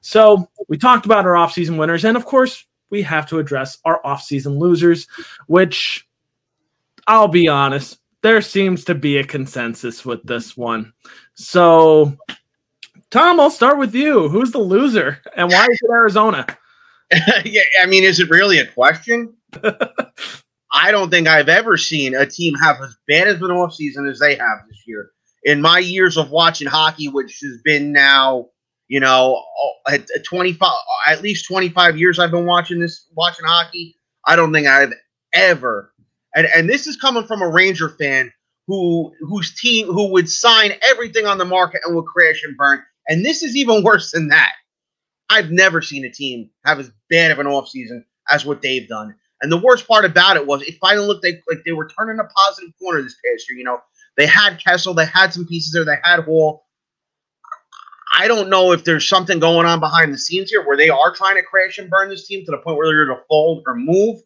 So 0.00 0.48
we 0.68 0.78
talked 0.78 1.06
about 1.06 1.26
our 1.26 1.34
offseason 1.34 1.78
winners. 1.78 2.04
And 2.04 2.16
of 2.16 2.24
course, 2.24 2.64
we 2.90 3.02
have 3.02 3.26
to 3.28 3.38
address 3.38 3.78
our 3.84 4.00
offseason 4.02 4.58
losers, 4.58 5.06
which 5.46 6.06
I'll 7.06 7.28
be 7.28 7.48
honest, 7.48 7.98
there 8.22 8.40
seems 8.40 8.84
to 8.84 8.94
be 8.94 9.18
a 9.18 9.24
consensus 9.24 10.04
with 10.04 10.22
this 10.24 10.56
one. 10.56 10.92
So, 11.34 12.16
Tom, 13.10 13.38
I'll 13.38 13.50
start 13.50 13.78
with 13.78 13.94
you. 13.94 14.28
Who's 14.28 14.50
the 14.50 14.58
loser, 14.58 15.22
and 15.36 15.50
why 15.50 15.64
is 15.70 15.80
it 15.80 15.90
Arizona? 15.90 16.46
yeah, 17.44 17.62
I 17.80 17.86
mean, 17.86 18.02
is 18.02 18.18
it 18.18 18.30
really 18.30 18.58
a 18.58 18.66
question? 18.66 19.34
I 20.72 20.90
don't 20.90 21.10
think 21.10 21.28
I've 21.28 21.48
ever 21.48 21.76
seen 21.76 22.14
a 22.14 22.26
team 22.26 22.54
have 22.56 22.80
as 22.82 22.96
bad 23.06 23.28
of 23.28 23.40
an 23.42 23.50
offseason 23.50 24.10
as 24.10 24.18
they 24.18 24.34
have 24.34 24.58
this 24.68 24.82
year. 24.86 25.12
In 25.46 25.62
my 25.62 25.78
years 25.78 26.18
of 26.18 26.30
watching 26.30 26.68
hockey, 26.68 27.08
which 27.08 27.40
has 27.40 27.58
been 27.64 27.92
now, 27.92 28.48
you 28.88 29.00
know, 29.00 29.42
at 29.88 30.06
25, 30.24 30.70
at 31.08 31.22
least 31.22 31.46
25 31.46 31.96
years 31.96 32.18
I've 32.18 32.30
been 32.30 32.46
watching 32.46 32.80
this, 32.80 33.08
watching 33.16 33.46
hockey. 33.46 33.96
I 34.26 34.36
don't 34.36 34.52
think 34.52 34.66
I've 34.66 34.92
ever 35.32 35.92
and 36.36 36.46
and 36.54 36.68
this 36.68 36.86
is 36.86 36.96
coming 36.96 37.24
from 37.24 37.42
a 37.42 37.48
Ranger 37.48 37.88
fan 37.88 38.32
who 38.68 39.12
whose 39.20 39.58
team 39.58 39.86
who 39.86 40.12
would 40.12 40.28
sign 40.28 40.72
everything 40.88 41.26
on 41.26 41.38
the 41.38 41.44
market 41.44 41.80
and 41.84 41.96
would 41.96 42.04
crash 42.04 42.44
and 42.44 42.56
burn. 42.56 42.82
And 43.08 43.24
this 43.24 43.42
is 43.42 43.56
even 43.56 43.82
worse 43.82 44.12
than 44.12 44.28
that. 44.28 44.52
I've 45.28 45.50
never 45.50 45.82
seen 45.82 46.04
a 46.04 46.10
team 46.10 46.50
have 46.64 46.78
as 46.78 46.92
bad 47.10 47.32
of 47.32 47.40
an 47.40 47.46
offseason 47.46 48.04
as 48.30 48.44
what 48.44 48.62
they've 48.62 48.86
done. 48.86 49.14
And 49.42 49.50
the 49.50 49.56
worst 49.56 49.88
part 49.88 50.04
about 50.04 50.36
it 50.36 50.46
was 50.46 50.62
it 50.62 50.78
finally 50.80 51.06
looked 51.06 51.24
like, 51.24 51.42
like 51.48 51.64
they 51.64 51.72
were 51.72 51.88
turning 51.88 52.18
a 52.20 52.24
positive 52.24 52.72
corner 52.78 53.02
this 53.02 53.16
past 53.24 53.48
year. 53.48 53.58
You 53.58 53.64
know, 53.64 53.78
they 54.16 54.26
had 54.26 54.62
Kessel, 54.62 54.94
they 54.94 55.06
had 55.06 55.32
some 55.32 55.46
pieces 55.46 55.72
there, 55.72 55.84
they 55.84 55.98
had 56.02 56.20
Hall. 56.20 56.64
I 58.18 58.28
don't 58.28 58.48
know 58.48 58.72
if 58.72 58.84
there's 58.84 59.06
something 59.06 59.38
going 59.38 59.66
on 59.66 59.78
behind 59.78 60.12
the 60.12 60.18
scenes 60.18 60.50
here 60.50 60.66
where 60.66 60.76
they 60.76 60.88
are 60.88 61.14
trying 61.14 61.36
to 61.36 61.42
crash 61.42 61.76
and 61.78 61.90
burn 61.90 62.08
this 62.08 62.26
team 62.26 62.44
to 62.46 62.50
the 62.50 62.58
point 62.58 62.78
where 62.78 62.86
they're 62.86 63.04
going 63.04 63.18
to 63.18 63.24
fold 63.28 63.62
or 63.66 63.74
move. 63.74 64.20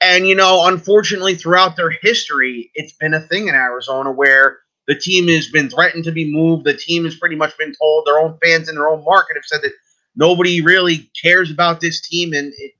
And, 0.00 0.28
you 0.28 0.34
know, 0.34 0.66
unfortunately, 0.66 1.34
throughout 1.34 1.76
their 1.76 1.90
history, 1.90 2.70
it's 2.74 2.92
been 2.92 3.14
a 3.14 3.20
thing 3.20 3.48
in 3.48 3.54
Arizona 3.54 4.12
where 4.12 4.58
the 4.86 4.94
team 4.94 5.28
has 5.28 5.48
been 5.48 5.70
threatened 5.70 6.04
to 6.04 6.12
be 6.12 6.30
moved. 6.30 6.64
The 6.64 6.76
team 6.76 7.04
has 7.04 7.16
pretty 7.16 7.36
much 7.36 7.56
been 7.58 7.72
told 7.80 8.06
their 8.06 8.18
own 8.18 8.38
fans 8.44 8.68
in 8.68 8.74
their 8.74 8.88
own 8.88 9.02
market 9.02 9.36
have 9.36 9.44
said 9.44 9.62
that 9.62 9.72
nobody 10.14 10.60
really 10.60 11.10
cares 11.20 11.50
about 11.50 11.80
this 11.80 12.00
team. 12.00 12.32
And, 12.32 12.52
it, 12.58 12.72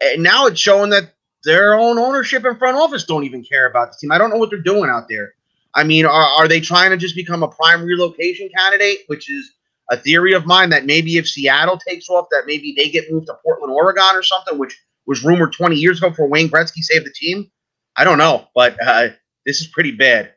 and 0.00 0.22
now 0.22 0.46
it's 0.46 0.58
showing 0.58 0.90
that 0.90 1.14
their 1.44 1.74
own 1.74 1.98
ownership 1.98 2.44
and 2.44 2.58
front 2.58 2.76
office 2.76 3.04
don't 3.04 3.24
even 3.24 3.44
care 3.44 3.68
about 3.68 3.92
the 3.92 3.98
team. 4.00 4.10
I 4.10 4.18
don't 4.18 4.30
know 4.30 4.36
what 4.38 4.50
they're 4.50 4.58
doing 4.58 4.90
out 4.90 5.06
there. 5.08 5.34
I 5.74 5.84
mean, 5.84 6.04
are, 6.04 6.10
are 6.10 6.48
they 6.48 6.60
trying 6.60 6.90
to 6.90 6.96
just 6.96 7.14
become 7.14 7.42
a 7.42 7.48
prime 7.48 7.82
relocation 7.84 8.48
candidate, 8.56 9.00
which 9.06 9.30
is 9.30 9.52
a 9.90 9.96
theory 9.96 10.32
of 10.32 10.46
mine 10.46 10.70
that 10.70 10.86
maybe 10.86 11.16
if 11.16 11.28
Seattle 11.28 11.78
takes 11.78 12.08
off, 12.08 12.26
that 12.30 12.44
maybe 12.46 12.74
they 12.76 12.88
get 12.88 13.10
moved 13.10 13.26
to 13.26 13.36
Portland, 13.44 13.72
Oregon 13.72 14.14
or 14.14 14.22
something, 14.22 14.58
which 14.58 14.76
was 15.06 15.24
rumored 15.24 15.52
20 15.52 15.76
years 15.76 15.98
ago 15.98 16.12
for 16.12 16.26
Wayne 16.26 16.48
Gretzky 16.48 16.80
saved 16.80 17.06
the 17.06 17.12
team. 17.12 17.50
I 17.96 18.04
don't 18.04 18.18
know, 18.18 18.46
but 18.54 18.76
uh, 18.84 19.08
this 19.44 19.60
is 19.60 19.66
pretty 19.66 19.92
bad. 19.92 20.32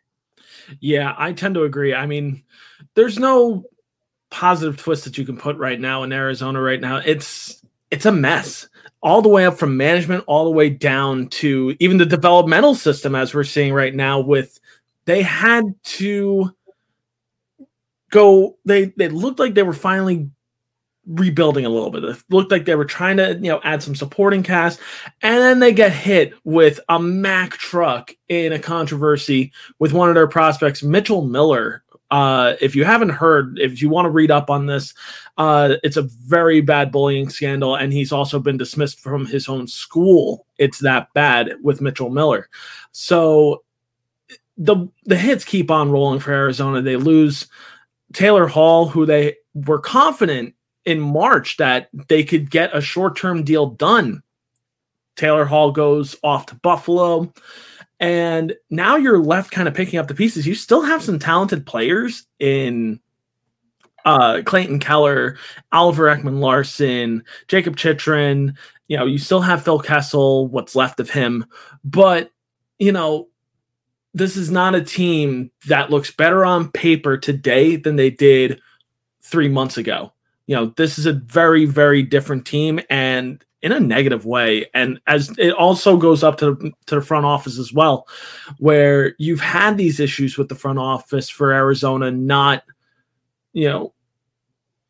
Yeah, 0.80 1.14
I 1.18 1.34
tend 1.34 1.56
to 1.56 1.64
agree. 1.64 1.94
I 1.94 2.06
mean, 2.06 2.44
there's 2.96 3.20
no 3.20 3.66
positive 4.32 4.78
twist 4.78 5.04
that 5.04 5.18
you 5.18 5.26
can 5.26 5.38
put 5.38 5.58
right 5.58 5.80
now 5.80 6.04
in 6.04 6.12
Arizona 6.12 6.60
right 6.60 6.82
now. 6.82 6.98
It's 6.98 7.64
it's 7.92 8.06
a 8.06 8.12
mess. 8.12 8.68
All 9.04 9.22
the 9.22 9.30
way 9.30 9.46
up 9.46 9.58
from 9.58 9.78
management 9.78 10.24
all 10.28 10.46
the 10.46 10.52
way 10.52 10.70
down 10.70 11.28
to 11.28 11.76
even 11.80 11.98
the 11.98 12.06
developmental 12.06 12.74
system 12.74 13.16
as 13.16 13.34
we're 13.34 13.44
seeing 13.44 13.74
right 13.74 13.94
now 13.94 14.20
with 14.22 14.60
they 15.06 15.22
had 15.22 15.64
to 15.84 16.54
go 18.12 18.58
they 18.66 18.86
they 18.98 19.10
looked 19.10 19.40
like 19.40 19.54
they 19.56 19.64
were 19.64 19.74
finally 19.74 20.30
rebuilding 21.06 21.66
a 21.66 21.70
little 21.70 21.90
bit. 21.90 22.04
It 22.04 22.24
looked 22.30 22.52
like 22.52 22.66
they 22.66 22.76
were 22.76 22.86
trying 22.86 23.18
to, 23.18 23.34
you 23.34 23.50
know, 23.50 23.60
add 23.64 23.84
some 23.84 23.96
supporting 23.96 24.44
cast, 24.44 24.80
and 25.22 25.38
then 25.38 25.60
they 25.60 25.74
get 25.74 25.92
hit 25.92 26.34
with 26.44 26.80
a 26.90 27.00
Mack 27.00 27.52
truck 27.54 28.12
in 28.30 28.54
a 28.54 28.60
controversy 28.60 29.52
with 29.80 29.94
one 29.94 30.10
of 30.10 30.16
their 30.16 30.28
prospects, 30.28 30.84
Mitchell 30.84 31.24
Miller. 31.24 31.84
Uh, 32.12 32.56
if 32.62 32.76
you 32.76 32.86
haven't 32.86 33.10
heard, 33.10 33.58
if 33.60 33.82
you 33.82 33.90
want 33.90 34.06
to 34.06 34.12
read 34.12 34.30
up 34.30 34.52
on 34.52 34.68
this, 34.68 34.94
uh, 35.38 35.76
it's 35.84 35.98
a 35.98 36.04
very 36.04 36.62
bad 36.62 36.92
bullying 36.92 37.28
scandal, 37.28 37.76
and 37.76 37.92
he's 37.92 38.12
also 38.12 38.40
been 38.40 38.58
dismissed 38.58 39.00
from 39.00 39.26
his 39.26 39.50
own 39.50 39.68
school. 39.68 40.46
It's 40.60 40.80
that 40.80 41.12
bad 41.14 41.56
with 41.64 41.82
Mitchell 41.82 42.12
Miller. 42.12 42.50
So 42.92 43.63
the 44.58 44.88
the 45.06 45.16
hits 45.16 45.46
keep 45.46 45.72
on 45.72 45.92
rolling 45.92 46.20
for 46.20 46.32
Arizona. 46.32 46.82
They 46.82 46.96
lose 46.96 47.48
Taylor 48.14 48.48
Hall, 48.48 48.88
who 48.88 49.06
they 49.06 49.38
were 49.54 49.80
confident 49.80 50.56
in 50.86 51.00
March 51.00 51.58
that 51.58 51.90
they 52.08 52.24
could 52.24 52.50
get 52.50 52.76
a 52.76 52.82
short 52.82 53.18
term 53.18 53.44
deal 53.44 53.68
done. 53.68 54.22
Taylor 55.16 55.46
Hall 55.46 55.72
goes 55.72 56.16
off 56.24 56.48
to 56.48 56.56
Buffalo. 56.56 57.34
And 58.00 58.54
now 58.70 58.98
you're 58.98 59.20
left 59.20 59.52
kind 59.52 59.68
of 59.68 59.74
picking 59.74 60.00
up 60.00 60.08
the 60.08 60.16
pieces. 60.16 60.46
You 60.46 60.56
still 60.56 60.82
have 60.82 61.02
some 61.02 61.20
talented 61.20 61.66
players 61.66 62.28
in 62.40 63.00
uh, 64.04 64.42
Clayton 64.46 64.80
Keller, 64.80 65.38
Oliver 65.72 66.14
Ekman 66.14 66.40
Larsson, 66.40 67.24
Jacob 67.48 67.78
Chychrun. 67.78 68.58
You 68.88 68.98
know, 68.98 69.06
you 69.06 69.18
still 69.18 69.42
have 69.42 69.64
Phil 69.64 69.80
Kessel, 69.80 70.48
what's 70.48 70.76
left 70.76 71.00
of 71.00 71.10
him. 71.10 71.46
But, 71.86 72.32
you 72.78 72.92
know, 72.92 73.30
this 74.14 74.38
is 74.38 74.52
not 74.52 74.76
a 74.76 74.84
team 74.84 75.52
that 75.68 75.90
looks 75.90 76.12
better 76.12 76.46
on 76.46 76.72
paper 76.72 77.18
today 77.18 77.76
than 77.76 77.96
they 77.96 78.10
did 78.10 78.60
three 79.22 79.50
months 79.50 79.78
ago 79.78 80.14
you 80.48 80.56
know, 80.56 80.74
this 80.78 81.00
is 81.00 81.06
a 81.06 81.14
very, 81.14 81.66
very 81.66 82.04
different 82.04 82.46
team 82.46 82.80
and 82.90 83.44
in 83.62 83.72
a 83.72 83.80
negative 83.80 84.26
way. 84.26 84.70
And 84.74 85.00
as 85.08 85.34
it 85.38 85.52
also 85.52 85.96
goes 85.96 86.22
up 86.22 86.38
to, 86.40 86.74
to 86.88 86.96
the 86.96 87.02
front 87.02 87.26
office 87.26 87.58
as 87.58 87.72
well, 87.72 88.08
where 88.60 89.16
you've 89.20 89.40
had 89.40 89.78
these 89.78 90.02
issues 90.02 90.38
with 90.38 90.50
the 90.50 90.56
front 90.56 90.80
office 90.80 91.30
for 91.30 91.54
Arizona 91.54 92.12
not, 92.12 92.64
you 93.54 93.70
know, 93.70 93.94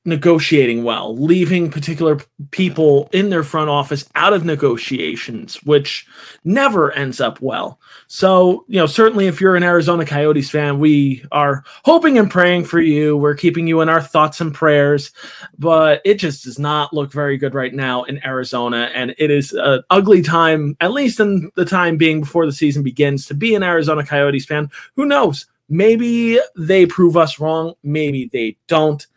negotiating 0.06 0.84
well, 0.84 1.16
leaving 1.16 1.72
particular 1.72 2.20
people 2.52 3.10
in 3.14 3.30
their 3.30 3.44
front 3.44 3.70
office 3.70 4.06
out 4.16 4.34
of 4.34 4.44
negotiations, 4.44 5.56
which 5.64 6.06
never 6.44 6.92
ends 6.92 7.22
up 7.22 7.42
well. 7.42 7.80
So, 8.08 8.66
you 8.68 8.78
know, 8.78 8.86
certainly 8.86 9.28
if 9.28 9.40
you're 9.40 9.56
an 9.56 9.64
Arizona 9.64 10.06
Coyotes 10.06 10.50
fan, 10.50 10.80
we 10.80 11.24
are 11.32 11.64
hoping 11.86 12.18
and 12.18 12.30
praying 12.30 12.66
for 12.66 12.82
you. 12.82 13.16
We're 13.16 13.34
keeping 13.34 13.66
you 13.66 13.80
in 13.80 13.88
our 13.88 14.02
thoughts 14.02 14.42
and 14.42 14.54
prayers, 14.54 15.12
but 15.58 16.02
it 16.04 16.16
just 16.16 16.44
does 16.44 16.60
not 16.60 16.94
look 16.94 17.14
very 17.14 17.38
good 17.38 17.54
right 17.54 17.74
now 17.74 18.04
in 18.04 18.24
Arizona. 18.26 18.92
And 18.94 19.16
it 19.18 19.32
is 19.32 19.54
an 19.54 19.84
ugly 19.90 20.22
time, 20.22 20.76
at 20.82 20.92
least 20.92 21.22
in 21.22 21.50
the 21.56 21.66
time 21.66 21.96
being 21.96 22.20
before 22.20 22.46
the 22.46 22.52
season 22.52 22.84
begins, 22.84 23.26
to 23.28 23.34
be 23.34 23.56
an 23.56 23.64
Arizona 23.64 24.06
Coyotes 24.06 24.46
fan. 24.46 24.70
Who 24.98 25.06
knows? 25.06 25.46
Maybe 25.70 26.40
they 26.58 26.86
prove 26.86 27.16
us 27.16 27.40
wrong. 27.40 27.74
Maybe 27.84 28.30
they 28.34 28.58
don't. 28.68 29.08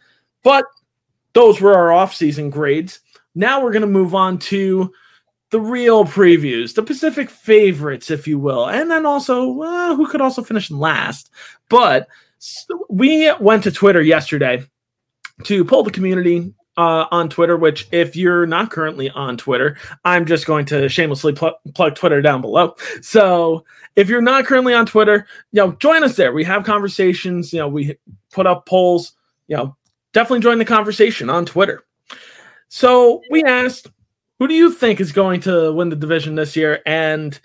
But 0.45 0.65
those 1.37 1.61
were 1.61 1.75
our 1.75 1.93
off-season 1.93 2.49
grades. 2.49 3.01
Now 3.35 3.63
we're 3.63 3.73
going 3.73 3.83
to 3.83 3.87
move 3.87 4.15
on 4.15 4.39
to 4.39 4.91
the 5.51 5.61
real 5.61 6.07
previews, 6.07 6.75
the 6.75 6.83
Pacific 6.83 7.29
favorites, 7.29 8.11
if 8.11 8.27
you 8.27 8.39
will, 8.39 8.67
and 8.67 8.91
then 8.91 9.05
also 9.05 9.61
uh, 9.61 9.95
who 9.95 10.09
could 10.09 10.23
also 10.23 10.43
finish 10.43 10.71
last. 10.71 11.31
But 11.69 12.09
we 12.89 13.31
went 13.39 13.65
to 13.65 13.71
Twitter 13.71 14.01
yesterday 14.01 14.65
to 15.45 15.63
poll 15.63 15.83
the 15.83 15.91
community 15.91 16.55
uh, 16.79 17.05
on 17.11 17.29
Twitter, 17.29 17.59
which 17.59 17.87
if 17.93 18.17
you're 18.17 18.47
not 18.47 18.71
currently 18.71 19.11
on 19.11 19.37
Twitter, 19.37 19.77
I'm 20.07 20.25
just 20.25 20.47
going 20.47 20.65
to 20.67 20.89
shamelessly 20.89 21.35
pl- 21.35 21.61
plug 21.75 21.97
Twitter 21.97 22.23
down 22.23 22.41
below. 22.41 22.77
So 23.03 23.67
if 23.95 24.09
you're 24.09 24.23
not 24.23 24.47
currently 24.47 24.73
on 24.73 24.87
Twitter, 24.87 25.27
you 25.53 25.61
know, 25.61 25.73
join 25.73 26.03
us 26.03 26.17
there. 26.17 26.33
We 26.33 26.45
have 26.45 26.65
conversations. 26.65 27.53
You 27.53 27.59
know, 27.59 27.69
we 27.69 27.99
put 28.33 28.47
up 28.47 28.65
polls. 28.65 29.13
You 29.49 29.57
know, 29.59 29.77
definitely 30.17 30.41
join 30.41 30.57
the 30.57 30.65
conversation 30.65 31.29
on 31.29 31.45
Twitter. 31.45 31.85
So 32.69 33.21
we 33.31 33.45
asked, 33.45 33.89
who 34.39 34.49
do 34.49 34.55
you 34.55 34.73
think 34.73 34.99
is 34.99 35.13
going 35.13 35.43
to 35.43 35.71
win 35.75 35.91
the 35.91 35.97
division 35.97 36.37
this 36.37 36.57
year? 36.57 36.81
And 36.87 37.39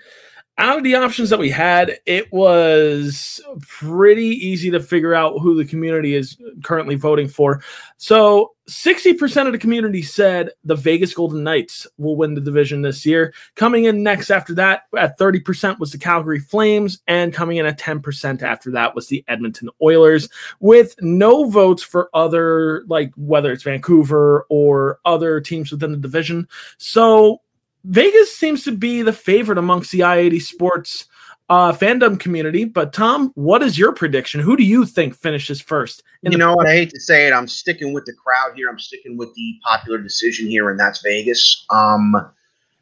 out 0.58 0.77
of 0.77 0.84
the 0.84 0.96
options 0.96 1.29
that 1.29 1.39
we 1.39 1.50
had, 1.50 2.00
it 2.05 2.31
was 2.31 3.41
pretty 3.62 4.27
easy 4.27 4.70
to 4.72 4.79
figure 4.79 5.15
out 5.15 5.39
who 5.39 5.55
the 5.55 5.65
community 5.65 6.13
is 6.13 6.38
currently 6.63 6.96
voting 6.96 7.27
for. 7.27 7.63
So, 7.98 8.53
60% 8.70 9.48
of 9.48 9.51
the 9.51 9.58
community 9.58 10.01
said 10.01 10.51
the 10.63 10.75
Vegas 10.75 11.13
Golden 11.13 11.43
Knights 11.43 11.88
will 11.98 12.15
win 12.15 12.36
the 12.36 12.41
division 12.41 12.81
this 12.81 13.05
year. 13.05 13.34
Coming 13.55 13.86
in 13.86 14.03
next 14.03 14.29
after 14.29 14.53
that 14.55 14.84
at 14.98 15.17
30% 15.17 15.79
was 15.79 15.91
the 15.91 15.98
Calgary 15.98 16.39
Flames, 16.39 17.01
and 17.08 17.34
coming 17.34 17.58
in 17.58 17.65
at 17.65 17.79
10% 17.79 18.41
after 18.41 18.72
that 18.72 18.96
was 18.96 19.08
the 19.08 19.25
Edmonton 19.27 19.70
Oilers, 19.81 20.29
with 20.60 20.96
no 21.01 21.50
votes 21.50 21.84
for 21.84 22.10
other, 22.13 22.84
like 22.88 23.12
whether 23.17 23.51
it's 23.51 23.63
Vancouver 23.63 24.46
or 24.50 25.00
other 25.05 25.41
teams 25.41 25.72
within 25.72 25.91
the 25.91 25.98
division. 25.98 26.48
So, 26.77 27.41
Vegas 27.83 28.35
seems 28.35 28.63
to 28.63 28.71
be 28.71 29.01
the 29.01 29.13
favorite 29.13 29.57
amongst 29.57 29.91
the 29.91 30.03
I-80 30.03 30.41
Sports 30.41 31.07
uh, 31.51 31.73
fandom 31.73 32.17
community. 32.19 32.63
But 32.63 32.93
Tom, 32.93 33.31
what 33.35 33.61
is 33.61 33.77
your 33.77 33.91
prediction? 33.91 34.39
Who 34.39 34.55
do 34.55 34.63
you 34.63 34.85
think 34.85 35.15
finishes 35.15 35.59
first? 35.59 36.01
You 36.21 36.38
know 36.38 36.55
what? 36.55 36.67
I 36.67 36.73
hate 36.73 36.91
to 36.91 37.00
say 37.00 37.27
it. 37.27 37.33
I'm 37.33 37.47
sticking 37.47 37.91
with 37.91 38.05
the 38.05 38.13
crowd 38.13 38.55
here. 38.55 38.69
I'm 38.69 38.79
sticking 38.79 39.17
with 39.17 39.33
the 39.35 39.55
popular 39.63 39.97
decision 39.97 40.47
here, 40.47 40.69
and 40.69 40.79
that's 40.79 41.01
Vegas. 41.01 41.65
Um, 41.69 42.15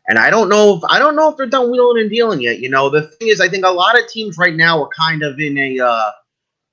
and 0.07 0.19
I 0.19 0.29
don't 0.29 0.49
know 0.49 0.77
if 0.77 0.83
I 0.89 0.99
don't 0.99 1.15
know 1.15 1.29
if 1.29 1.37
they're 1.37 1.47
done 1.47 1.71
wheeling 1.71 2.01
and 2.01 2.09
dealing 2.09 2.41
yet. 2.41 2.59
You 2.59 2.69
know, 2.69 2.89
the 2.89 3.07
thing 3.07 3.29
is, 3.29 3.41
I 3.41 3.49
think 3.49 3.65
a 3.65 3.69
lot 3.69 3.97
of 3.97 4.07
teams 4.07 4.37
right 4.37 4.55
now 4.55 4.83
are 4.83 4.89
kind 4.95 5.23
of 5.23 5.39
in 5.39 5.57
a 5.57 5.79
uh, 5.79 6.11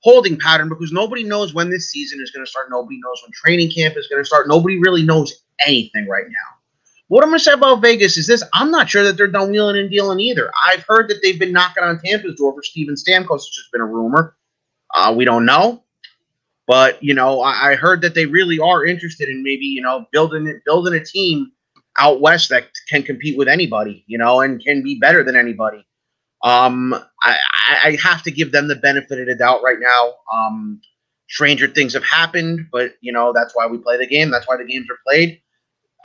holding 0.00 0.38
pattern 0.38 0.68
because 0.68 0.92
nobody 0.92 1.24
knows 1.24 1.54
when 1.54 1.70
this 1.70 1.90
season 1.90 2.20
is 2.20 2.30
going 2.30 2.44
to 2.44 2.50
start. 2.50 2.66
Nobody 2.70 2.98
knows 3.02 3.22
when 3.22 3.32
training 3.32 3.70
camp 3.70 3.96
is 3.96 4.06
going 4.08 4.20
to 4.20 4.26
start. 4.26 4.48
Nobody 4.48 4.78
really 4.78 5.02
knows 5.02 5.44
anything 5.66 6.06
right 6.08 6.26
now. 6.28 6.55
What 7.08 7.22
I'm 7.22 7.30
going 7.30 7.38
to 7.38 7.44
say 7.44 7.52
about 7.52 7.82
Vegas 7.82 8.16
is 8.16 8.26
this: 8.26 8.42
I'm 8.52 8.70
not 8.70 8.88
sure 8.88 9.04
that 9.04 9.16
they're 9.16 9.28
done 9.28 9.50
wheeling 9.50 9.76
and 9.76 9.90
dealing 9.90 10.18
either. 10.20 10.50
I've 10.66 10.84
heard 10.88 11.08
that 11.08 11.20
they've 11.22 11.38
been 11.38 11.52
knocking 11.52 11.84
on 11.84 12.00
Tampa's 12.00 12.34
door 12.36 12.52
for 12.52 12.62
Steven 12.62 12.96
Stamkos. 12.96 13.36
It's 13.36 13.56
just 13.56 13.72
been 13.72 13.80
a 13.80 13.86
rumor. 13.86 14.36
Uh, 14.94 15.14
we 15.16 15.24
don't 15.24 15.44
know, 15.44 15.84
but 16.66 17.02
you 17.02 17.14
know, 17.14 17.40
I, 17.40 17.72
I, 17.72 17.74
heard 17.74 18.00
that 18.02 18.14
they 18.14 18.26
really 18.26 18.58
are 18.58 18.84
interested 18.84 19.28
in 19.28 19.42
maybe 19.42 19.66
you 19.66 19.82
know 19.82 20.06
building 20.12 20.60
building 20.64 20.94
a 20.94 21.04
team 21.04 21.52
out 21.98 22.20
west 22.20 22.48
that 22.50 22.68
can 22.88 23.02
compete 23.02 23.38
with 23.38 23.48
anybody, 23.48 24.04
you 24.06 24.18
know, 24.18 24.40
and 24.40 24.62
can 24.62 24.82
be 24.82 24.98
better 24.98 25.22
than 25.22 25.36
anybody. 25.36 25.86
Um, 26.42 26.94
I, 27.22 27.36
I 27.84 27.98
have 28.02 28.22
to 28.24 28.30
give 28.30 28.52
them 28.52 28.68
the 28.68 28.76
benefit 28.76 29.20
of 29.20 29.26
the 29.26 29.34
doubt 29.34 29.62
right 29.62 29.78
now. 29.80 30.14
Um, 30.32 30.80
stranger 31.28 31.66
things 31.68 31.94
have 31.94 32.04
happened, 32.04 32.66
but 32.72 32.94
you 33.00 33.12
know 33.12 33.32
that's 33.32 33.54
why 33.54 33.66
we 33.66 33.78
play 33.78 33.96
the 33.96 34.06
game. 34.06 34.30
That's 34.30 34.48
why 34.48 34.56
the 34.56 34.64
games 34.64 34.86
are 34.90 34.98
played. 35.06 35.40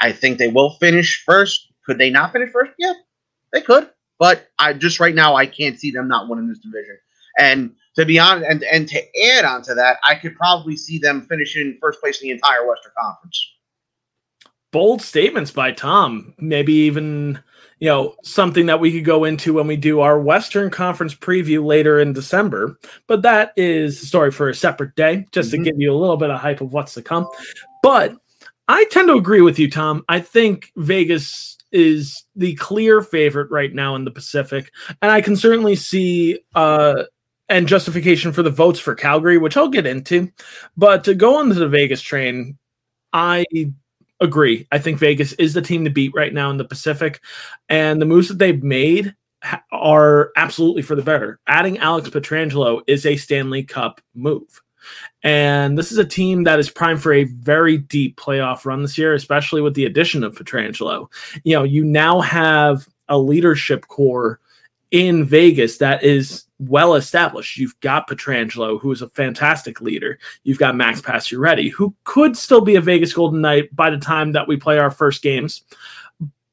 I 0.01 0.11
think 0.11 0.37
they 0.37 0.47
will 0.47 0.71
finish 0.71 1.23
first. 1.23 1.71
Could 1.85 1.97
they 1.97 2.09
not 2.09 2.33
finish 2.33 2.51
first? 2.51 2.71
Yeah, 2.77 2.93
they 3.53 3.61
could. 3.61 3.89
But 4.19 4.49
I 4.59 4.73
just 4.73 4.99
right 4.99 5.15
now 5.15 5.35
I 5.35 5.45
can't 5.45 5.79
see 5.79 5.91
them 5.91 6.07
not 6.07 6.27
winning 6.27 6.47
this 6.47 6.59
division. 6.59 6.97
And 7.39 7.75
to 7.95 8.05
be 8.05 8.19
honest, 8.19 8.49
and 8.49 8.63
and 8.63 8.87
to 8.89 9.01
add 9.25 9.45
on 9.45 9.61
to 9.63 9.75
that, 9.75 9.97
I 10.03 10.15
could 10.15 10.35
probably 10.35 10.75
see 10.75 10.97
them 10.97 11.21
finishing 11.21 11.77
first 11.81 12.01
place 12.01 12.21
in 12.21 12.27
the 12.27 12.33
entire 12.33 12.67
Western 12.67 12.91
Conference. 12.99 13.51
Bold 14.71 15.01
statements 15.01 15.51
by 15.51 15.71
Tom. 15.71 16.33
Maybe 16.37 16.73
even 16.73 17.39
you 17.79 17.89
know 17.89 18.15
something 18.23 18.67
that 18.67 18.79
we 18.79 18.91
could 18.91 19.05
go 19.05 19.23
into 19.23 19.53
when 19.53 19.67
we 19.67 19.75
do 19.75 19.99
our 19.99 20.19
Western 20.19 20.69
Conference 20.69 21.13
preview 21.13 21.65
later 21.65 21.99
in 21.99 22.13
December. 22.13 22.77
But 23.07 23.23
that 23.23 23.53
is 23.57 24.01
a 24.01 24.05
story 24.05 24.31
for 24.31 24.49
a 24.49 24.55
separate 24.55 24.95
day, 24.95 25.27
just 25.31 25.51
mm-hmm. 25.51 25.63
to 25.63 25.71
give 25.71 25.79
you 25.79 25.91
a 25.91 25.97
little 25.97 26.17
bit 26.17 26.29
of 26.29 26.39
hype 26.39 26.61
of 26.61 26.73
what's 26.73 26.93
to 26.93 27.01
come. 27.01 27.27
But 27.83 28.15
I 28.67 28.85
tend 28.85 29.07
to 29.09 29.15
agree 29.15 29.41
with 29.41 29.59
you, 29.59 29.69
Tom. 29.69 30.03
I 30.07 30.19
think 30.19 30.71
Vegas 30.75 31.57
is 31.71 32.23
the 32.35 32.55
clear 32.55 33.01
favorite 33.01 33.49
right 33.49 33.73
now 33.73 33.95
in 33.95 34.05
the 34.05 34.11
Pacific, 34.11 34.71
and 35.01 35.11
I 35.11 35.21
can 35.21 35.35
certainly 35.35 35.75
see 35.75 36.39
uh, 36.55 37.03
and 37.49 37.67
justification 37.67 38.31
for 38.31 38.43
the 38.43 38.49
votes 38.49 38.79
for 38.79 38.95
Calgary, 38.95 39.37
which 39.37 39.57
I'll 39.57 39.69
get 39.69 39.85
into. 39.85 40.31
But 40.77 41.03
to 41.03 41.13
go 41.13 41.37
on 41.37 41.49
the 41.49 41.67
Vegas 41.67 42.01
train, 42.01 42.57
I 43.13 43.45
agree. 44.19 44.67
I 44.71 44.79
think 44.79 44.99
Vegas 44.99 45.33
is 45.33 45.53
the 45.53 45.61
team 45.61 45.83
to 45.83 45.89
beat 45.89 46.13
right 46.15 46.33
now 46.33 46.49
in 46.49 46.57
the 46.57 46.65
Pacific, 46.65 47.21
and 47.67 48.01
the 48.01 48.05
moves 48.05 48.29
that 48.29 48.37
they've 48.37 48.63
made 48.63 49.13
are 49.71 50.31
absolutely 50.35 50.81
for 50.81 50.95
the 50.95 51.01
better. 51.01 51.39
Adding 51.47 51.79
Alex 51.79 52.09
Pietrangelo 52.09 52.81
is 52.87 53.05
a 53.05 53.17
Stanley 53.17 53.63
Cup 53.63 53.99
move. 54.13 54.61
And 55.23 55.77
this 55.77 55.91
is 55.91 55.97
a 55.97 56.05
team 56.05 56.43
that 56.43 56.59
is 56.59 56.69
primed 56.69 57.01
for 57.01 57.13
a 57.13 57.25
very 57.25 57.77
deep 57.77 58.17
playoff 58.17 58.65
run 58.65 58.81
this 58.81 58.97
year, 58.97 59.13
especially 59.13 59.61
with 59.61 59.75
the 59.75 59.85
addition 59.85 60.23
of 60.23 60.35
Pietrangelo. 60.35 61.11
You 61.43 61.55
know, 61.55 61.63
you 61.63 61.83
now 61.83 62.21
have 62.21 62.87
a 63.09 63.17
leadership 63.17 63.87
core 63.87 64.39
in 64.91 65.23
Vegas 65.23 65.77
that 65.77 66.03
is 66.03 66.45
well 66.59 66.95
established. 66.95 67.57
You've 67.57 67.79
got 67.79 68.09
Pietrangelo, 68.09 68.79
who 68.79 68.91
is 68.91 69.01
a 69.01 69.09
fantastic 69.09 69.81
leader. 69.81 70.19
You've 70.43 70.59
got 70.59 70.75
Max 70.75 71.01
Pacioretty, 71.01 71.71
who 71.71 71.95
could 72.03 72.37
still 72.37 72.61
be 72.61 72.75
a 72.75 72.81
Vegas 72.81 73.13
Golden 73.13 73.41
Knight 73.41 73.75
by 73.75 73.89
the 73.89 73.97
time 73.97 74.33
that 74.33 74.47
we 74.47 74.57
play 74.57 74.77
our 74.77 74.91
first 74.91 75.21
games 75.21 75.63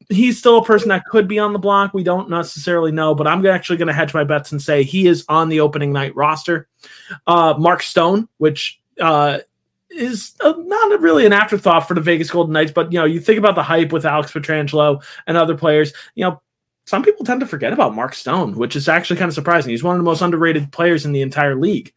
he's 0.09 0.38
still 0.38 0.59
a 0.59 0.64
person 0.64 0.88
that 0.88 1.05
could 1.05 1.29
be 1.29 1.38
on 1.38 1.53
the 1.53 1.59
block. 1.59 1.92
We 1.92 2.03
don't 2.03 2.31
necessarily 2.31 2.92
know, 2.92 3.14
but 3.14 3.27
I'm 3.27 3.44
actually 3.47 3.77
going 3.77 3.88
to 3.88 3.94
hedge 3.94 4.14
my 4.14 4.25
bets 4.25 4.53
and 4.53 4.61
say 4.61 4.83
he 4.83 5.07
is 5.07 5.25
on 5.29 5.49
the 5.49 5.61
opening 5.61 5.92
night 5.92 6.14
roster. 6.16 6.68
Uh, 7.27 7.55
Mark 7.59 7.83
Stone, 7.83 8.29
which 8.38 8.81
uh, 9.01 9.38
is 9.90 10.35
a, 10.40 10.55
not 10.57 11.01
really 11.01 11.27
an 11.27 11.33
afterthought 11.33 11.87
for 11.87 11.94
the 11.94 12.01
Vegas 12.01 12.31
Golden 12.31 12.53
Knights, 12.53 12.73
but 12.73 12.92
you 12.92 12.99
know, 12.99 13.05
you 13.05 13.21
think 13.21 13.38
about 13.38 13.55
the 13.55 13.62
hype 13.62 13.92
with 13.92 14.07
Alex 14.07 14.33
Pietrangelo 14.33 15.03
and 15.27 15.37
other 15.37 15.57
players. 15.57 15.92
You 16.14 16.25
know, 16.25 16.42
some 16.88 17.03
people 17.03 17.24
tend 17.24 17.40
to 17.40 17.46
forget 17.46 17.74
about 17.74 17.94
Mark 17.94 18.14
Stone, 18.14 18.57
which 18.57 18.74
is 18.74 18.88
actually 18.88 19.18
kind 19.18 19.29
of 19.29 19.35
surprising. 19.35 19.70
He's 19.70 19.85
one 19.85 19.94
of 19.94 19.98
the 19.98 20.11
most 20.11 20.22
underrated 20.22 20.72
players 20.72 21.05
in 21.05 21.12
the 21.12 21.20
entire 21.20 21.55
league. 21.55 21.92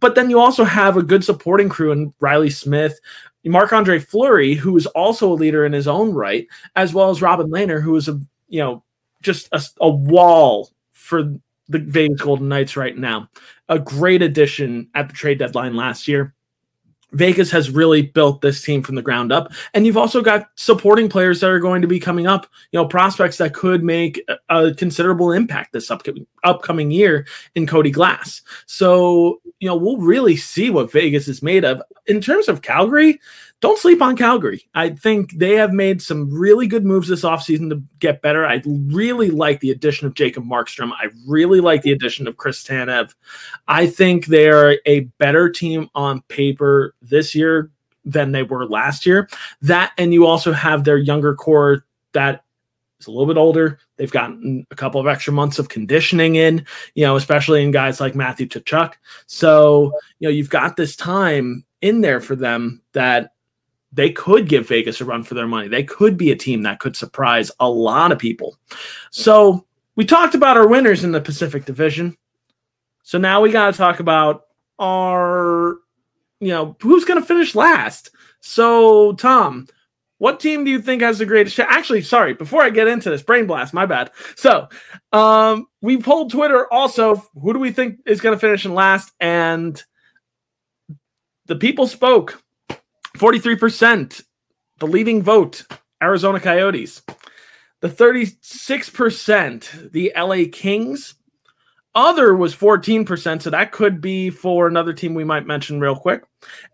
But 0.00 0.14
then 0.14 0.28
you 0.28 0.38
also 0.38 0.64
have 0.64 0.98
a 0.98 1.02
good 1.02 1.24
supporting 1.24 1.70
crew 1.70 1.92
in 1.92 2.12
Reilly 2.20 2.50
Smith, 2.50 3.00
Marc 3.46 3.72
Andre 3.72 3.98
Fleury, 3.98 4.52
who 4.52 4.76
is 4.76 4.84
also 4.88 5.32
a 5.32 5.34
leader 5.34 5.64
in 5.64 5.72
his 5.72 5.88
own 5.88 6.12
right, 6.12 6.46
as 6.76 6.92
well 6.92 7.08
as 7.08 7.22
Robin 7.22 7.48
Lehner, 7.48 7.82
who 7.82 7.96
is 7.96 8.06
a 8.06 8.20
you 8.48 8.60
know 8.60 8.84
just 9.22 9.48
a, 9.52 9.62
a 9.80 9.88
wall 9.88 10.70
for 10.92 11.22
the 11.68 11.78
Vegas 11.78 12.20
Golden 12.20 12.48
Knights 12.48 12.76
right 12.76 12.98
now. 12.98 13.30
A 13.70 13.78
great 13.78 14.20
addition 14.20 14.90
at 14.94 15.08
the 15.08 15.14
trade 15.14 15.38
deadline 15.38 15.74
last 15.74 16.06
year. 16.06 16.34
Vegas 17.12 17.50
has 17.50 17.70
really 17.70 18.02
built 18.02 18.40
this 18.40 18.62
team 18.62 18.82
from 18.82 18.94
the 18.94 19.02
ground 19.02 19.32
up. 19.32 19.52
And 19.74 19.86
you've 19.86 19.96
also 19.96 20.20
got 20.20 20.48
supporting 20.56 21.08
players 21.08 21.40
that 21.40 21.50
are 21.50 21.58
going 21.58 21.82
to 21.82 21.88
be 21.88 21.98
coming 21.98 22.26
up, 22.26 22.46
you 22.72 22.78
know, 22.78 22.86
prospects 22.86 23.38
that 23.38 23.54
could 23.54 23.82
make 23.82 24.22
a, 24.48 24.74
considerable 24.74 25.32
impact 25.32 25.72
this 25.72 25.90
upcoming 25.90 26.26
upcoming 26.44 26.90
year 26.90 27.26
in 27.54 27.66
Cody 27.66 27.90
Glass. 27.90 28.42
So, 28.66 29.40
you 29.60 29.68
know, 29.68 29.76
we'll 29.76 29.96
really 29.96 30.36
see 30.36 30.70
what 30.70 30.92
Vegas 30.92 31.28
is 31.28 31.42
made 31.42 31.64
of. 31.64 31.82
In 32.06 32.20
terms 32.20 32.48
of 32.48 32.62
Calgary, 32.62 33.20
don't 33.60 33.78
sleep 33.78 34.00
on 34.00 34.16
Calgary. 34.16 34.68
I 34.74 34.90
think 34.90 35.32
they 35.32 35.54
have 35.54 35.72
made 35.72 36.00
some 36.00 36.30
really 36.30 36.66
good 36.66 36.84
moves 36.84 37.08
this 37.08 37.22
offseason 37.22 37.70
to 37.70 37.82
get 37.98 38.22
better. 38.22 38.46
I 38.46 38.62
really 38.64 39.30
like 39.30 39.60
the 39.60 39.70
addition 39.70 40.06
of 40.06 40.14
Jacob 40.14 40.44
Markstrom. 40.44 40.92
I 40.92 41.08
really 41.26 41.60
like 41.60 41.82
the 41.82 41.92
addition 41.92 42.28
of 42.28 42.36
Chris 42.36 42.62
Tanev. 42.62 43.14
I 43.66 43.86
think 43.86 44.26
they're 44.26 44.78
a 44.86 45.00
better 45.18 45.48
team 45.50 45.88
on 45.94 46.22
paper 46.28 46.94
this 47.02 47.34
year 47.34 47.70
than 48.04 48.32
they 48.32 48.44
were 48.44 48.66
last 48.66 49.04
year. 49.04 49.28
That 49.62 49.92
and 49.98 50.14
you 50.14 50.26
also 50.26 50.52
have 50.52 50.84
their 50.84 50.96
younger 50.96 51.34
core 51.34 51.84
that 52.12 52.44
is 53.00 53.06
a 53.06 53.10
little 53.10 53.26
bit 53.26 53.36
older. 53.36 53.80
They've 53.96 54.10
gotten 54.10 54.66
a 54.70 54.76
couple 54.76 55.00
of 55.00 55.08
extra 55.08 55.32
months 55.32 55.58
of 55.58 55.68
conditioning 55.68 56.36
in, 56.36 56.64
you 56.94 57.04
know, 57.04 57.16
especially 57.16 57.62
in 57.62 57.72
guys 57.72 58.00
like 58.00 58.14
Matthew 58.14 58.46
Tkachuk. 58.46 58.94
So, 59.26 59.92
you 60.20 60.28
know, 60.28 60.32
you've 60.32 60.50
got 60.50 60.76
this 60.76 60.94
time 60.96 61.64
in 61.80 62.00
there 62.00 62.20
for 62.20 62.36
them 62.36 62.82
that 62.92 63.32
they 63.92 64.10
could 64.10 64.48
give 64.48 64.68
Vegas 64.68 65.00
a 65.00 65.04
run 65.04 65.22
for 65.22 65.34
their 65.34 65.46
money. 65.46 65.68
They 65.68 65.82
could 65.82 66.16
be 66.16 66.30
a 66.30 66.36
team 66.36 66.62
that 66.62 66.78
could 66.78 66.96
surprise 66.96 67.50
a 67.58 67.68
lot 67.68 68.12
of 68.12 68.18
people. 68.18 68.56
So 69.10 69.66
we 69.96 70.04
talked 70.04 70.34
about 70.34 70.56
our 70.56 70.68
winners 70.68 71.04
in 71.04 71.12
the 71.12 71.20
Pacific 71.20 71.64
Division. 71.64 72.16
So 73.02 73.18
now 73.18 73.40
we 73.40 73.50
got 73.50 73.72
to 73.72 73.78
talk 73.78 74.00
about 74.00 74.44
our, 74.78 75.78
you 76.40 76.48
know, 76.48 76.76
who's 76.80 77.04
going 77.04 77.20
to 77.20 77.26
finish 77.26 77.54
last. 77.54 78.10
So, 78.40 79.14
Tom, 79.14 79.66
what 80.18 80.40
team 80.40 80.64
do 80.64 80.70
you 80.70 80.80
think 80.80 81.02
has 81.02 81.18
the 81.18 81.26
greatest 81.26 81.56
shot? 81.56 81.68
Actually, 81.70 82.02
sorry, 82.02 82.34
before 82.34 82.62
I 82.62 82.70
get 82.70 82.88
into 82.88 83.08
this, 83.08 83.22
brain 83.22 83.46
blast, 83.46 83.72
my 83.72 83.86
bad. 83.86 84.10
So, 84.36 84.68
um, 85.12 85.66
we 85.80 85.96
polled 85.96 86.30
Twitter 86.30 86.72
also. 86.72 87.24
Who 87.40 87.52
do 87.52 87.58
we 87.58 87.72
think 87.72 88.00
is 88.04 88.20
going 88.20 88.36
to 88.36 88.40
finish 88.40 88.64
in 88.64 88.74
last? 88.74 89.12
And 89.20 89.82
the 91.46 91.56
people 91.56 91.86
spoke. 91.86 92.42
43%, 93.18 94.22
the 94.78 94.86
leading 94.86 95.22
vote, 95.22 95.64
Arizona 96.02 96.40
Coyotes. 96.40 97.02
The 97.80 97.88
36%, 97.88 99.92
the 99.92 100.12
LA 100.16 100.50
Kings. 100.50 101.14
Other 101.94 102.34
was 102.34 102.54
14%, 102.54 103.42
so 103.42 103.50
that 103.50 103.72
could 103.72 104.00
be 104.00 104.30
for 104.30 104.66
another 104.66 104.92
team 104.92 105.14
we 105.14 105.24
might 105.24 105.46
mention 105.46 105.80
real 105.80 105.96
quick. 105.96 106.22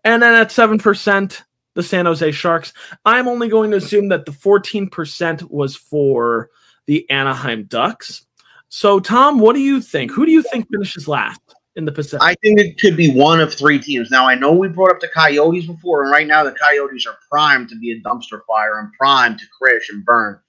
And 0.03 0.21
then 0.21 0.35
at 0.35 0.49
7%, 0.49 1.41
the 1.75 1.83
San 1.83 2.05
Jose 2.05 2.31
Sharks. 2.31 2.73
I'm 3.05 3.27
only 3.27 3.47
going 3.47 3.71
to 3.71 3.77
assume 3.77 4.09
that 4.09 4.25
the 4.25 4.31
14% 4.31 5.49
was 5.51 5.75
for 5.75 6.49
the 6.87 7.07
Anaheim 7.09 7.65
Ducks. 7.65 8.25
So, 8.69 8.99
Tom, 8.99 9.39
what 9.39 9.53
do 9.53 9.61
you 9.61 9.81
think? 9.81 10.11
Who 10.11 10.25
do 10.25 10.31
you 10.31 10.41
think 10.41 10.67
finishes 10.71 11.07
last 11.07 11.41
in 11.75 11.85
the 11.85 11.91
Pacific? 11.91 12.21
I 12.21 12.35
think 12.41 12.59
it 12.59 12.79
could 12.79 12.95
be 12.95 13.13
one 13.13 13.39
of 13.39 13.53
three 13.53 13.79
teams. 13.79 14.11
Now, 14.11 14.27
I 14.27 14.35
know 14.35 14.51
we 14.53 14.67
brought 14.67 14.91
up 14.91 14.99
the 14.99 15.09
Coyotes 15.09 15.67
before, 15.67 16.03
and 16.03 16.11
right 16.11 16.27
now 16.27 16.43
the 16.43 16.51
Coyotes 16.51 17.05
are 17.05 17.17
primed 17.29 17.69
to 17.69 17.77
be 17.77 17.91
a 17.91 18.01
dumpster 18.01 18.41
fire 18.47 18.79
and 18.79 18.91
primed 18.93 19.39
to 19.39 19.45
crash 19.59 19.89
and 19.89 20.03
burn. 20.05 20.39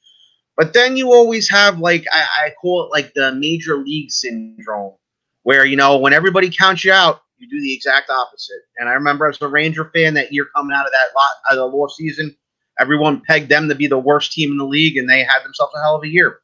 But 0.57 0.73
then 0.73 0.97
you 0.97 1.12
always 1.12 1.51
have, 1.51 1.81
like, 1.81 2.05
I, 2.12 2.47
I 2.47 2.51
call 2.61 2.85
it 2.85 2.91
like 2.91 3.12
the 3.15 3.35
major 3.35 3.77
league 3.77 4.11
syndrome, 4.11 4.95
where, 5.43 5.67
you 5.67 5.77
know, 5.77 5.99
when 5.99 6.12
everybody 6.12 6.51
counts 6.51 6.85
you 6.85 6.93
out, 6.93 7.23
you 7.37 7.49
do 7.49 7.61
the 7.61 7.75
exact 7.75 8.09
opposite. 8.09 8.62
And 8.79 8.89
I 8.89 8.93
remember 8.93 9.29
as 9.29 9.41
a 9.43 9.49
Ranger 9.49 9.91
fan 9.95 10.15
that 10.15 10.33
year 10.33 10.47
coming 10.57 10.75
out 10.75 10.87
of 10.87 10.93
that 10.93 11.15
lot 11.15 11.33
of 11.51 11.57
the 11.59 11.77
lost 11.77 11.97
season, 11.97 12.35
everyone 12.81 13.21
pegged 13.27 13.51
them 13.51 13.69
to 13.69 13.75
be 13.75 13.87
the 13.87 13.99
worst 13.99 14.33
team 14.33 14.53
in 14.53 14.57
the 14.57 14.65
league, 14.65 14.97
and 14.97 15.09
they 15.09 15.25
had 15.25 15.43
themselves 15.45 15.75
a 15.77 15.83
hell 15.83 15.97
of 15.97 16.05
a 16.05 16.09
year. 16.09 16.41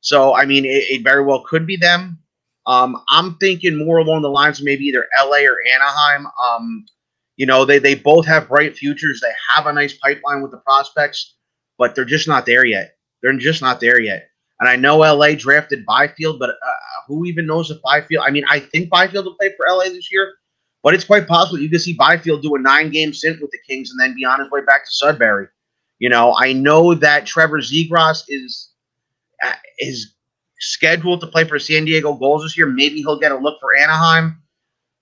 So, 0.00 0.34
I 0.34 0.44
mean, 0.44 0.64
it, 0.64 0.84
it 0.90 1.04
very 1.04 1.24
well 1.24 1.44
could 1.44 1.66
be 1.66 1.76
them. 1.76 2.18
Um, 2.66 3.02
I'm 3.08 3.36
thinking 3.36 3.76
more 3.76 3.98
along 3.98 4.22
the 4.22 4.30
lines 4.30 4.58
of 4.58 4.64
maybe 4.64 4.84
either 4.86 5.06
LA 5.18 5.44
or 5.44 5.56
Anaheim. 5.74 6.26
Um, 6.42 6.84
you 7.36 7.46
know, 7.46 7.64
they, 7.64 7.78
they 7.78 7.94
both 7.94 8.26
have 8.26 8.48
bright 8.48 8.76
futures. 8.76 9.20
They 9.20 9.32
have 9.54 9.66
a 9.66 9.72
nice 9.72 9.96
pipeline 9.98 10.42
with 10.42 10.50
the 10.50 10.58
prospects, 10.58 11.36
but 11.78 11.94
they're 11.94 12.04
just 12.04 12.26
not 12.26 12.46
there 12.46 12.64
yet. 12.64 12.96
They're 13.22 13.32
just 13.34 13.62
not 13.62 13.80
there 13.80 14.00
yet. 14.00 14.28
And 14.58 14.68
I 14.68 14.76
know 14.76 14.98
LA 14.98 15.34
drafted 15.34 15.84
Byfield, 15.84 16.38
but 16.38 16.50
uh, 16.50 16.72
who 17.06 17.26
even 17.26 17.46
knows 17.46 17.70
if 17.70 17.80
Byfield? 17.82 18.24
I 18.26 18.30
mean, 18.30 18.44
I 18.48 18.60
think 18.60 18.88
Byfield 18.88 19.26
will 19.26 19.34
play 19.34 19.52
for 19.56 19.66
LA 19.68 19.84
this 19.84 20.10
year, 20.10 20.32
but 20.82 20.94
it's 20.94 21.04
quite 21.04 21.28
possible 21.28 21.58
you 21.58 21.68
could 21.68 21.82
see 21.82 21.92
Byfield 21.92 22.42
do 22.42 22.54
a 22.54 22.58
nine 22.58 22.90
game 22.90 23.12
stint 23.12 23.40
with 23.40 23.50
the 23.50 23.58
Kings 23.68 23.90
and 23.90 24.00
then 24.00 24.14
be 24.14 24.24
on 24.24 24.40
his 24.40 24.50
way 24.50 24.62
back 24.64 24.84
to 24.84 24.90
Sudbury. 24.90 25.48
You 25.98 26.08
know, 26.08 26.34
I 26.38 26.52
know 26.52 26.94
that 26.94 27.26
Trevor 27.26 27.60
Zegras 27.60 28.24
is 28.28 28.70
uh, 29.42 29.52
is 29.78 30.14
scheduled 30.60 31.20
to 31.20 31.26
play 31.26 31.44
for 31.44 31.58
San 31.58 31.84
Diego 31.84 32.14
Gulls 32.14 32.42
this 32.42 32.56
year. 32.56 32.66
Maybe 32.66 32.96
he'll 32.98 33.18
get 33.18 33.32
a 33.32 33.36
look 33.36 33.58
for 33.60 33.76
Anaheim. 33.76 34.42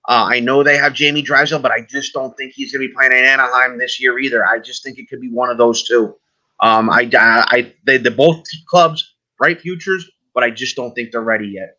Uh, 0.07 0.27
I 0.29 0.39
know 0.39 0.61
they 0.61 0.77
have 0.77 0.93
Jamie 0.93 1.23
Drysdale, 1.23 1.59
but 1.59 1.71
I 1.71 1.81
just 1.81 2.13
don't 2.13 2.35
think 2.37 2.53
he's 2.53 2.71
going 2.71 2.83
to 2.83 2.87
be 2.87 2.93
playing 2.93 3.11
in 3.11 3.25
Anaheim 3.25 3.77
this 3.77 3.99
year 3.99 4.19
either. 4.19 4.45
I 4.45 4.59
just 4.59 4.83
think 4.83 4.99
it 4.99 5.09
could 5.09 5.21
be 5.21 5.31
one 5.31 5.49
of 5.49 5.57
those 5.57 5.83
two. 5.83 6.15
Um, 6.59 6.89
I, 6.89 7.09
I, 7.13 7.73
they, 7.85 7.97
the 7.97 8.11
both 8.11 8.43
clubs 8.67 9.15
bright 9.37 9.61
futures, 9.61 10.09
but 10.33 10.43
I 10.43 10.51
just 10.51 10.75
don't 10.75 10.93
think 10.93 11.11
they're 11.11 11.21
ready 11.21 11.47
yet. 11.47 11.77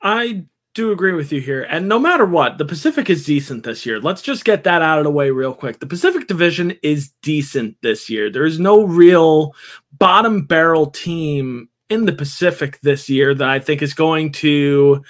I 0.00 0.46
do 0.74 0.92
agree 0.92 1.12
with 1.12 1.32
you 1.32 1.40
here. 1.40 1.62
And 1.62 1.88
no 1.88 1.98
matter 1.98 2.24
what, 2.24 2.58
the 2.58 2.64
Pacific 2.64 3.08
is 3.10 3.24
decent 3.24 3.64
this 3.64 3.86
year. 3.86 4.00
Let's 4.00 4.22
just 4.22 4.44
get 4.44 4.64
that 4.64 4.82
out 4.82 4.98
of 4.98 5.04
the 5.04 5.10
way 5.10 5.30
real 5.30 5.54
quick. 5.54 5.80
The 5.80 5.86
Pacific 5.86 6.26
Division 6.26 6.78
is 6.82 7.12
decent 7.22 7.76
this 7.82 8.10
year. 8.10 8.30
There's 8.30 8.58
no 8.58 8.84
real 8.84 9.54
bottom 9.92 10.44
barrel 10.44 10.86
team 10.86 11.68
in 11.88 12.06
the 12.06 12.12
Pacific 12.12 12.80
this 12.80 13.08
year 13.08 13.34
that 13.34 13.48
I 13.48 13.58
think 13.58 13.82
is 13.82 13.94
going 13.94 14.32
to, 14.32 15.02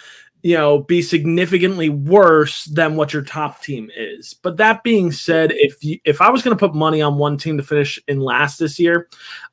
you 0.43 0.57
know, 0.57 0.81
be 0.81 1.03
significantly 1.03 1.89
worse 1.89 2.65
than 2.67 2.97
what 2.97 3.13
your 3.13 3.23
top 3.23 3.63
team 3.63 3.91
is. 3.97 4.35
But 4.35 4.59
that 4.59 4.83
being 4.83 5.11
said, 5.11 5.53
if 5.55 5.83
you, 5.83 5.99
if 6.05 6.21
I 6.21 6.31
was 6.31 6.43
going 6.43 6.57
to 6.57 6.61
put 6.61 6.75
money 6.75 7.01
on 7.03 7.17
one 7.19 7.39
team 7.39 7.57
to 7.57 7.63
finish 7.63 7.99
in 8.09 8.21
last 8.21 8.59
this 8.59 8.79
year, 8.79 9.09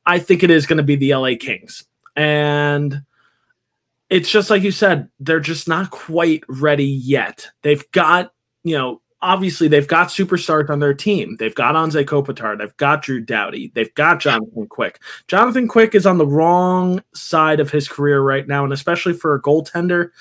I 0.06 0.20
think 0.20 0.44
it 0.44 0.52
is 0.52 0.66
going 0.66 0.78
to 0.78 0.84
be 0.84 0.96
the 0.96 1.16
LA 1.16 1.32
Kings. 1.40 1.86
And 2.16 3.02
it's 4.10 4.30
just 4.30 4.50
like 4.50 4.62
you 4.62 4.72
said, 4.72 5.10
they're 5.20 5.40
just 5.40 5.68
not 5.68 5.90
quite 5.90 6.44
ready 6.48 6.86
yet. 6.86 7.50
They've 7.64 7.90
got, 7.92 8.32
you 8.64 8.78
know, 8.78 9.02
obviously 9.24 9.68
they've 9.68 9.88
got 9.88 10.10
superstars 10.10 10.70
on 10.70 10.80
their 10.80 10.94
team. 10.94 11.38
They've 11.38 11.56
got 11.56 11.76
Anze 11.76 12.06
Kopitar, 12.06 12.58
they've 12.58 12.76
got 12.78 13.02
Drew 13.02 13.22
Doughty, 13.22 13.72
they've 13.74 13.94
got 13.96 14.20
Jonathan 14.20 14.68
Quick. 14.68 15.02
Jonathan 15.28 15.68
Quick 15.68 15.96
is 15.96 16.06
on 16.06 16.18
the 16.18 16.28
wrong 16.28 17.02
side 17.16 17.60
of 17.60 17.72
his 17.72 17.88
career 17.88 18.22
right 18.22 18.48
now, 18.48 18.64
and 18.64 18.74
especially 18.74 19.14
for 19.14 19.34
a 19.34 19.42
goaltender, 19.42 20.12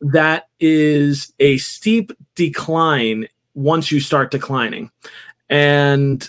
that 0.00 0.48
is 0.60 1.32
a 1.40 1.58
steep 1.58 2.12
decline 2.36 3.26
once 3.54 3.90
you 3.90 4.00
start 4.00 4.30
declining. 4.30 4.90
And 5.50 6.26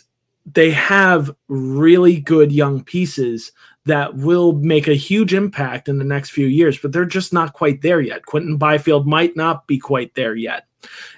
they 0.51 0.71
have 0.71 1.31
really 1.47 2.19
good 2.19 2.51
young 2.51 2.83
pieces 2.83 3.51
that 3.85 4.15
will 4.15 4.53
make 4.53 4.87
a 4.87 4.95
huge 4.95 5.33
impact 5.33 5.87
in 5.87 5.99
the 5.99 6.05
next 6.05 6.31
few 6.31 6.47
years, 6.47 6.77
but 6.77 6.91
they're 6.91 7.05
just 7.05 7.31
not 7.31 7.53
quite 7.53 7.81
there 7.81 8.01
yet. 8.01 8.25
Quinton 8.25 8.57
Byfield 8.57 9.07
might 9.07 9.35
not 9.35 9.67
be 9.67 9.77
quite 9.77 10.13
there 10.15 10.35
yet. 10.35 10.65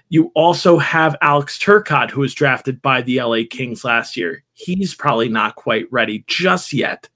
You 0.09 0.31
also 0.35 0.77
have 0.77 1.15
Alex 1.21 1.57
Turcotte, 1.57 2.11
who 2.11 2.21
was 2.21 2.33
drafted 2.33 2.81
by 2.81 3.01
the 3.01 3.21
LA 3.21 3.39
Kings 3.49 3.83
last 3.83 4.15
year. 4.15 4.43
He's 4.53 4.93
probably 4.93 5.29
not 5.29 5.55
quite 5.55 5.91
ready 5.91 6.23
just 6.27 6.73
yet. 6.73 7.09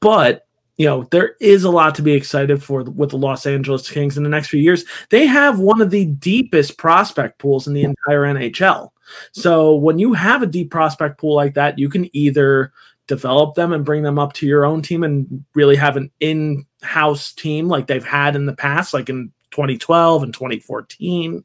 But, 0.00 0.46
you 0.76 0.86
know, 0.86 1.04
there 1.10 1.36
is 1.40 1.64
a 1.64 1.70
lot 1.70 1.94
to 1.96 2.02
be 2.02 2.12
excited 2.12 2.62
for 2.62 2.82
with 2.82 3.10
the 3.10 3.18
Los 3.18 3.46
Angeles 3.46 3.88
Kings 3.88 4.16
in 4.16 4.24
the 4.24 4.28
next 4.28 4.48
few 4.48 4.60
years. 4.60 4.84
They 5.10 5.26
have 5.26 5.60
one 5.60 5.80
of 5.80 5.90
the 5.90 6.06
deepest 6.06 6.76
prospect 6.76 7.38
pools 7.38 7.66
in 7.68 7.74
the 7.74 7.84
entire 7.84 8.22
NHL. 8.22 8.90
So 9.32 9.74
when 9.74 9.98
you 9.98 10.12
have 10.12 10.42
a 10.42 10.46
deep 10.46 10.70
prospect 10.70 11.18
pool 11.18 11.34
like 11.34 11.54
that, 11.54 11.78
you 11.78 11.88
can 11.88 12.14
either 12.16 12.72
develop 13.12 13.54
them 13.54 13.74
and 13.74 13.84
bring 13.84 14.02
them 14.02 14.18
up 14.18 14.32
to 14.32 14.46
your 14.46 14.64
own 14.64 14.80
team 14.80 15.04
and 15.04 15.44
really 15.54 15.76
have 15.76 15.98
an 15.98 16.10
in-house 16.20 17.32
team 17.34 17.68
like 17.68 17.86
they've 17.86 18.06
had 18.06 18.34
in 18.34 18.46
the 18.46 18.56
past 18.56 18.94
like 18.94 19.10
in 19.10 19.30
2012 19.50 20.22
and 20.22 20.32
2014 20.32 21.44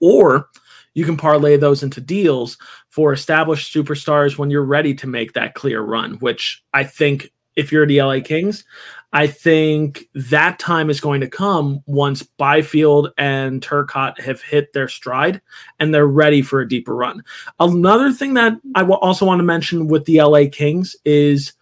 or 0.00 0.48
you 0.94 1.04
can 1.04 1.18
parlay 1.18 1.58
those 1.58 1.82
into 1.82 2.00
deals 2.00 2.56
for 2.88 3.12
established 3.12 3.74
superstars 3.74 4.38
when 4.38 4.48
you're 4.48 4.64
ready 4.64 4.94
to 4.94 5.06
make 5.06 5.34
that 5.34 5.52
clear 5.52 5.82
run 5.82 6.14
which 6.20 6.64
i 6.72 6.82
think 6.82 7.30
if 7.56 7.70
you're 7.70 7.86
the 7.86 8.00
LA 8.00 8.20
Kings, 8.20 8.64
I 9.12 9.26
think 9.26 10.08
that 10.14 10.58
time 10.58 10.88
is 10.88 11.00
going 11.00 11.20
to 11.20 11.28
come 11.28 11.82
once 11.86 12.22
Byfield 12.22 13.12
and 13.18 13.60
Turcotte 13.60 14.18
have 14.20 14.40
hit 14.40 14.72
their 14.72 14.88
stride 14.88 15.42
and 15.78 15.92
they're 15.92 16.06
ready 16.06 16.40
for 16.40 16.60
a 16.60 16.68
deeper 16.68 16.94
run. 16.94 17.22
Another 17.60 18.12
thing 18.12 18.34
that 18.34 18.54
I 18.74 18.84
also 18.84 19.26
want 19.26 19.40
to 19.40 19.44
mention 19.44 19.88
with 19.88 20.06
the 20.06 20.22
LA 20.22 20.44
Kings 20.50 20.96
is 21.04 21.52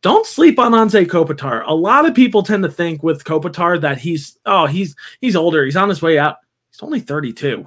don't 0.00 0.26
sleep 0.26 0.58
on 0.58 0.72
Anze 0.72 1.06
Kopitar. 1.06 1.62
A 1.66 1.74
lot 1.74 2.06
of 2.06 2.14
people 2.14 2.42
tend 2.42 2.62
to 2.62 2.70
think 2.70 3.02
with 3.02 3.24
Kopitar 3.24 3.80
that 3.80 3.98
he's 3.98 4.38
oh 4.46 4.66
he's 4.66 4.94
he's 5.20 5.36
older, 5.36 5.64
he's 5.64 5.76
on 5.76 5.88
his 5.88 6.02
way 6.02 6.18
out. 6.18 6.36
He's 6.70 6.82
only 6.82 7.00
32. 7.00 7.66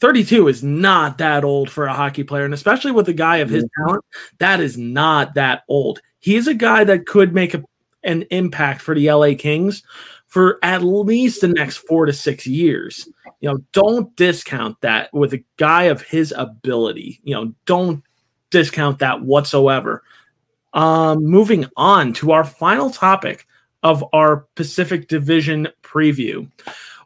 32 0.00 0.48
is 0.48 0.62
not 0.62 1.18
that 1.18 1.44
old 1.44 1.70
for 1.70 1.86
a 1.86 1.94
hockey 1.94 2.24
player, 2.24 2.44
and 2.44 2.52
especially 2.52 2.92
with 2.92 3.08
a 3.08 3.14
guy 3.14 3.38
of 3.38 3.48
his 3.48 3.64
mm-hmm. 3.64 3.86
talent, 3.86 4.04
that 4.38 4.60
is 4.60 4.76
not 4.76 5.34
that 5.34 5.62
old. 5.68 6.00
He's 6.18 6.46
a 6.46 6.54
guy 6.54 6.84
that 6.84 7.06
could 7.06 7.32
make 7.32 7.54
a 7.54 7.64
an 8.04 8.22
impact 8.30 8.80
for 8.80 8.94
the 8.94 9.10
LA 9.10 9.34
Kings 9.36 9.82
for 10.26 10.58
at 10.62 10.82
least 10.82 11.40
the 11.40 11.48
next 11.48 11.76
four 11.76 12.06
to 12.06 12.12
six 12.12 12.46
years. 12.46 13.08
You 13.40 13.50
know, 13.50 13.58
don't 13.72 14.14
discount 14.16 14.80
that 14.80 15.12
with 15.12 15.32
a 15.32 15.44
guy 15.58 15.84
of 15.84 16.02
his 16.02 16.34
ability. 16.36 17.20
You 17.22 17.34
know, 17.34 17.54
don't 17.66 18.02
discount 18.50 18.98
that 18.98 19.22
whatsoever. 19.22 20.02
Um, 20.72 21.24
moving 21.24 21.66
on 21.76 22.12
to 22.14 22.32
our 22.32 22.42
final 22.42 22.90
topic 22.90 23.46
of 23.84 24.04
our 24.12 24.46
Pacific 24.56 25.06
Division 25.06 25.68
preview. 25.82 26.50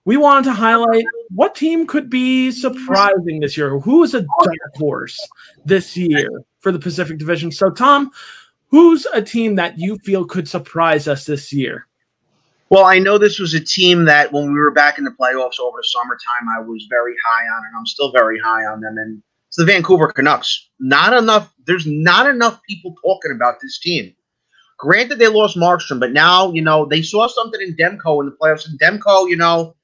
We 0.07 0.17
wanted 0.17 0.45
to 0.45 0.55
highlight 0.55 1.05
what 1.29 1.55
team 1.55 1.87
could 1.87 2.09
be 2.09 2.51
surprising 2.51 3.41
this 3.41 3.59
year. 3.59 3.79
Who 3.79 4.03
is 4.05 4.15
a 4.15 4.23
dark 4.23 4.75
horse 4.77 5.19
this 5.67 5.99
year 5.99 6.31
for 6.61 6.73
the 6.73 6.79
Pacific 6.79 7.19
Division? 7.19 7.53
So, 7.53 7.69
Tom, 7.69 8.11
Who's 8.71 9.07
a 9.13 9.23
team 9.23 9.55
that 9.57 9.79
you 9.79 9.99
feel 9.99 10.25
could 10.25 10.49
surprise 10.49 11.09
us 11.09 11.25
this 11.25 11.53
year? 11.53 11.87
Well, 12.71 12.85
I 12.85 12.99
know 12.99 13.17
this 13.17 13.39
was 13.39 13.55
a 13.55 13.65
team 13.65 14.05
that 14.05 14.31
when 14.31 14.53
we 14.53 14.59
were 14.59 14.71
back 14.71 14.99
in 14.99 15.05
the 15.05 15.11
playoffs 15.11 15.59
over 15.59 15.79
the 15.79 15.85
summertime, 15.85 16.49
I 16.55 16.61
was 16.61 16.87
very 16.91 17.15
high 17.27 17.45
on, 17.47 17.63
and 17.67 17.77
I'm 17.79 17.87
still 17.87 18.13
very 18.13 18.39
high 18.39 18.67
on 18.67 18.81
them. 18.81 18.99
And 18.99 19.23
it's 19.47 19.57
the 19.57 19.65
Vancouver 19.65 20.13
Canucks. 20.13 20.69
Not 20.79 21.15
enough. 21.15 21.55
There's 21.67 21.87
not 21.87 22.29
enough 22.29 22.61
people 22.69 22.95
talking 23.03 23.33
about 23.33 23.61
this 23.63 23.79
team. 23.79 24.15
Granted, 24.79 25.19
they 25.19 25.29
lost 25.29 25.57
Markstrom, 25.57 25.99
but 25.99 26.13
now 26.13 26.53
you 26.53 26.61
know 26.61 26.85
they 26.85 27.01
saw 27.01 27.27
something 27.27 27.61
in 27.61 27.75
Demko 27.75 28.21
in 28.21 28.27
the 28.27 28.37
playoffs. 28.41 28.69
And 28.69 28.79
Demko, 28.79 29.31
you 29.31 29.37
know, 29.37 29.75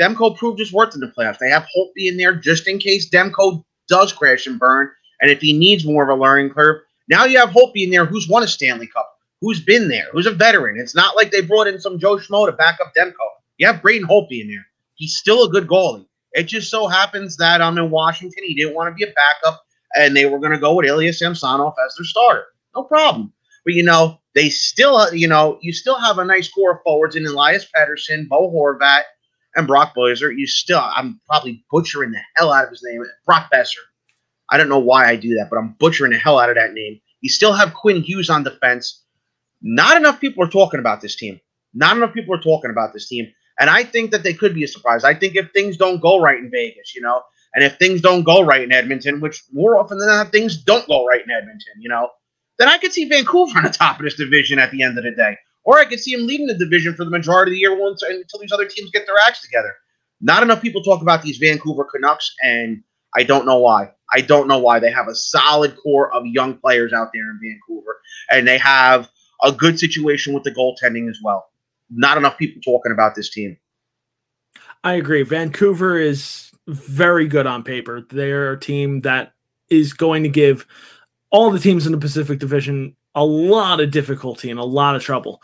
Demko 0.00 0.36
proved 0.36 0.58
his 0.58 0.72
worth 0.72 0.94
in 0.94 1.00
the 1.00 1.12
playoffs. 1.16 1.38
They 1.38 1.48
have 1.48 1.66
Holtby 1.76 2.08
in 2.08 2.16
there 2.16 2.34
just 2.34 2.66
in 2.66 2.80
case 2.80 3.08
Demko 3.08 3.64
does 3.86 4.12
crash 4.12 4.48
and 4.48 4.58
burn, 4.58 4.90
and 5.20 5.30
if 5.30 5.40
he 5.40 5.56
needs 5.56 5.84
more 5.84 6.02
of 6.02 6.18
a 6.18 6.20
learning 6.20 6.50
curve. 6.50 6.82
Now 7.08 7.24
you 7.24 7.38
have 7.38 7.50
Holtby 7.50 7.84
in 7.84 7.90
there 7.90 8.06
who's 8.06 8.28
won 8.28 8.42
a 8.42 8.48
Stanley 8.48 8.86
Cup, 8.86 9.08
who's 9.40 9.60
been 9.60 9.88
there, 9.88 10.06
who's 10.12 10.26
a 10.26 10.32
veteran. 10.32 10.78
It's 10.78 10.94
not 10.94 11.16
like 11.16 11.30
they 11.30 11.40
brought 11.40 11.66
in 11.66 11.80
some 11.80 11.98
Joe 11.98 12.16
Schmo 12.16 12.46
to 12.46 12.52
back 12.52 12.78
up 12.80 12.92
Demko. 12.96 13.14
You 13.58 13.66
have 13.66 13.82
Braden 13.82 14.08
Holtby 14.08 14.40
in 14.40 14.48
there. 14.48 14.66
He's 14.94 15.16
still 15.16 15.44
a 15.44 15.50
good 15.50 15.66
goalie. 15.66 16.06
It 16.32 16.44
just 16.44 16.70
so 16.70 16.86
happens 16.86 17.36
that 17.36 17.60
I'm 17.60 17.76
in 17.78 17.90
Washington. 17.90 18.44
He 18.46 18.54
didn't 18.54 18.74
want 18.74 18.88
to 18.88 18.94
be 18.94 19.04
a 19.04 19.12
backup, 19.12 19.62
and 19.94 20.16
they 20.16 20.26
were 20.26 20.38
going 20.38 20.52
to 20.52 20.58
go 20.58 20.74
with 20.74 20.86
Ilya 20.86 21.12
Samsonov 21.12 21.74
as 21.84 21.94
their 21.96 22.04
starter. 22.04 22.44
No 22.74 22.84
problem. 22.84 23.32
But 23.64 23.74
you 23.74 23.82
know, 23.82 24.18
they 24.34 24.48
still, 24.48 24.96
uh, 24.96 25.10
you 25.10 25.28
know, 25.28 25.58
you 25.60 25.72
still 25.72 25.98
have 25.98 26.18
a 26.18 26.24
nice 26.24 26.48
core 26.48 26.72
of 26.72 26.82
forwards 26.82 27.16
in 27.16 27.26
Elias 27.26 27.66
Pettersson, 27.76 28.28
Bo 28.28 28.50
Horvat, 28.50 29.02
and 29.54 29.66
Brock 29.66 29.94
Boeser. 29.96 30.36
You 30.36 30.46
still, 30.46 30.80
I'm 30.80 31.20
probably 31.26 31.64
butchering 31.70 32.12
the 32.12 32.20
hell 32.36 32.52
out 32.52 32.64
of 32.64 32.70
his 32.70 32.82
name, 32.84 33.04
Brock 33.26 33.50
Boeser. 33.52 33.76
I 34.52 34.58
don't 34.58 34.68
know 34.68 34.78
why 34.78 35.08
I 35.08 35.16
do 35.16 35.34
that, 35.36 35.48
but 35.48 35.56
I'm 35.56 35.74
butchering 35.80 36.12
the 36.12 36.18
hell 36.18 36.38
out 36.38 36.50
of 36.50 36.56
that 36.56 36.74
name. 36.74 37.00
You 37.22 37.30
still 37.30 37.54
have 37.54 37.72
Quinn 37.72 38.02
Hughes 38.02 38.28
on 38.28 38.44
defense. 38.44 39.02
Not 39.62 39.96
enough 39.96 40.20
people 40.20 40.44
are 40.44 40.50
talking 40.50 40.78
about 40.78 41.00
this 41.00 41.16
team. 41.16 41.40
Not 41.72 41.96
enough 41.96 42.12
people 42.12 42.34
are 42.34 42.40
talking 42.40 42.70
about 42.70 42.92
this 42.92 43.08
team. 43.08 43.32
And 43.58 43.70
I 43.70 43.82
think 43.82 44.10
that 44.10 44.22
they 44.22 44.34
could 44.34 44.54
be 44.54 44.64
a 44.64 44.68
surprise. 44.68 45.04
I 45.04 45.14
think 45.14 45.36
if 45.36 45.50
things 45.52 45.78
don't 45.78 46.02
go 46.02 46.20
right 46.20 46.36
in 46.36 46.50
Vegas, 46.50 46.94
you 46.94 47.00
know, 47.00 47.22
and 47.54 47.64
if 47.64 47.78
things 47.78 48.02
don't 48.02 48.24
go 48.24 48.42
right 48.42 48.62
in 48.62 48.72
Edmonton, 48.72 49.20
which 49.20 49.42
more 49.52 49.78
often 49.78 49.98
than 49.98 50.08
not 50.08 50.32
things 50.32 50.62
don't 50.62 50.86
go 50.86 51.06
right 51.06 51.24
in 51.24 51.30
Edmonton, 51.30 51.72
you 51.78 51.88
know, 51.88 52.10
then 52.58 52.68
I 52.68 52.76
could 52.76 52.92
see 52.92 53.08
Vancouver 53.08 53.52
on 53.56 53.64
the 53.64 53.70
top 53.70 53.98
of 53.98 54.04
this 54.04 54.16
division 54.16 54.58
at 54.58 54.70
the 54.70 54.82
end 54.82 54.98
of 54.98 55.04
the 55.04 55.12
day. 55.12 55.36
Or 55.64 55.78
I 55.78 55.84
could 55.84 56.00
see 56.00 56.12
him 56.12 56.26
leading 56.26 56.46
the 56.46 56.58
division 56.58 56.94
for 56.94 57.04
the 57.04 57.10
majority 57.10 57.52
of 57.52 57.54
the 57.54 57.60
year 57.60 57.78
once 57.78 58.02
until 58.02 58.40
these 58.40 58.52
other 58.52 58.66
teams 58.66 58.90
get 58.90 59.06
their 59.06 59.16
acts 59.26 59.42
together. 59.42 59.74
Not 60.20 60.42
enough 60.42 60.60
people 60.60 60.82
talk 60.82 61.02
about 61.02 61.22
these 61.22 61.38
Vancouver 61.38 61.84
Canucks, 61.84 62.34
and 62.42 62.82
I 63.16 63.22
don't 63.22 63.46
know 63.46 63.58
why. 63.58 63.92
I 64.12 64.20
don't 64.20 64.48
know 64.48 64.58
why. 64.58 64.78
They 64.78 64.90
have 64.90 65.08
a 65.08 65.14
solid 65.14 65.76
core 65.76 66.12
of 66.14 66.26
young 66.26 66.54
players 66.58 66.92
out 66.92 67.10
there 67.14 67.30
in 67.30 67.40
Vancouver, 67.42 68.00
and 68.30 68.46
they 68.46 68.58
have 68.58 69.08
a 69.42 69.52
good 69.52 69.78
situation 69.78 70.32
with 70.32 70.44
the 70.44 70.52
goaltending 70.52 71.08
as 71.08 71.18
well. 71.22 71.46
Not 71.90 72.16
enough 72.16 72.38
people 72.38 72.60
talking 72.62 72.92
about 72.92 73.14
this 73.14 73.30
team. 73.30 73.56
I 74.84 74.94
agree. 74.94 75.22
Vancouver 75.22 75.98
is 75.98 76.50
very 76.66 77.26
good 77.26 77.46
on 77.46 77.62
paper. 77.62 78.06
They're 78.08 78.52
a 78.52 78.60
team 78.60 79.00
that 79.00 79.32
is 79.70 79.92
going 79.92 80.22
to 80.22 80.28
give 80.28 80.66
all 81.30 81.50
the 81.50 81.58
teams 81.58 81.86
in 81.86 81.92
the 81.92 81.98
Pacific 81.98 82.38
Division 82.38 82.96
a 83.14 83.24
lot 83.24 83.80
of 83.80 83.90
difficulty 83.90 84.50
and 84.50 84.60
a 84.60 84.64
lot 84.64 84.96
of 84.96 85.02
trouble. 85.02 85.42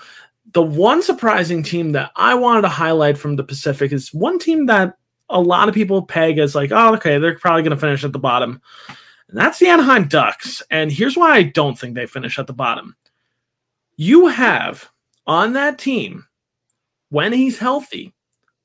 The 0.53 0.63
one 0.63 1.03
surprising 1.03 1.63
team 1.63 1.93
that 1.93 2.11
I 2.17 2.35
wanted 2.35 2.63
to 2.63 2.69
highlight 2.69 3.19
from 3.19 3.37
the 3.37 3.45
Pacific 3.45 3.93
is 3.93 4.13
one 4.13 4.39
team 4.39 4.67
that 4.67 4.95
a 5.31 5.41
lot 5.41 5.69
of 5.69 5.75
people 5.75 6.03
peg 6.03 6.39
as 6.39 6.55
like, 6.55 6.71
oh, 6.73 6.95
okay, 6.95 7.19
they're 7.19 7.39
probably 7.39 7.63
going 7.63 7.77
to 7.77 7.81
finish 7.81 8.05
at 8.05 8.13
the 8.13 8.19
bottom. 8.19 8.61
And 9.29 9.39
that's 9.39 9.59
the 9.59 9.69
Anaheim 9.69 10.09
Ducks. 10.09 10.63
And 10.71 10.91
here's 10.91 11.17
why 11.17 11.33
I 11.33 11.43
don't 11.43 11.79
think 11.79 11.95
they 11.95 12.07
finish 12.07 12.39
at 12.39 12.47
the 12.47 12.53
bottom. 12.53 12.97
You 13.97 14.29
have 14.29 14.89
on 15.27 15.53
that 15.55 15.79
team, 15.79 16.27
when 17.11 17.33
he's 17.33 17.59
healthy, 17.59 18.15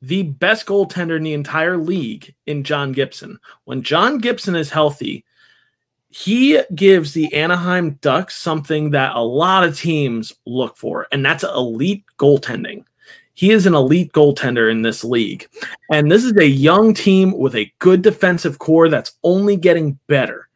the 0.01 0.23
best 0.23 0.65
goaltender 0.65 1.15
in 1.15 1.23
the 1.23 1.33
entire 1.33 1.77
league 1.77 2.33
in 2.45 2.63
John 2.63 2.91
Gibson. 2.91 3.39
When 3.63 3.83
John 3.83 4.17
Gibson 4.17 4.55
is 4.55 4.69
healthy, 4.69 5.25
he 6.09 6.61
gives 6.75 7.13
the 7.13 7.33
Anaheim 7.33 7.91
Ducks 8.01 8.37
something 8.37 8.91
that 8.91 9.15
a 9.15 9.21
lot 9.21 9.63
of 9.63 9.77
teams 9.77 10.33
look 10.45 10.77
for, 10.77 11.07
and 11.11 11.25
that's 11.25 11.43
elite 11.43 12.03
goaltending. 12.17 12.85
He 13.33 13.51
is 13.51 13.65
an 13.65 13.73
elite 13.73 14.11
goaltender 14.13 14.69
in 14.69 14.83
this 14.83 15.03
league. 15.03 15.47
And 15.91 16.11
this 16.11 16.23
is 16.23 16.35
a 16.37 16.47
young 16.47 16.93
team 16.93 17.37
with 17.37 17.55
a 17.55 17.71
good 17.79 18.01
defensive 18.01 18.59
core 18.59 18.89
that's 18.89 19.13
only 19.23 19.55
getting 19.55 19.97
better. 20.07 20.49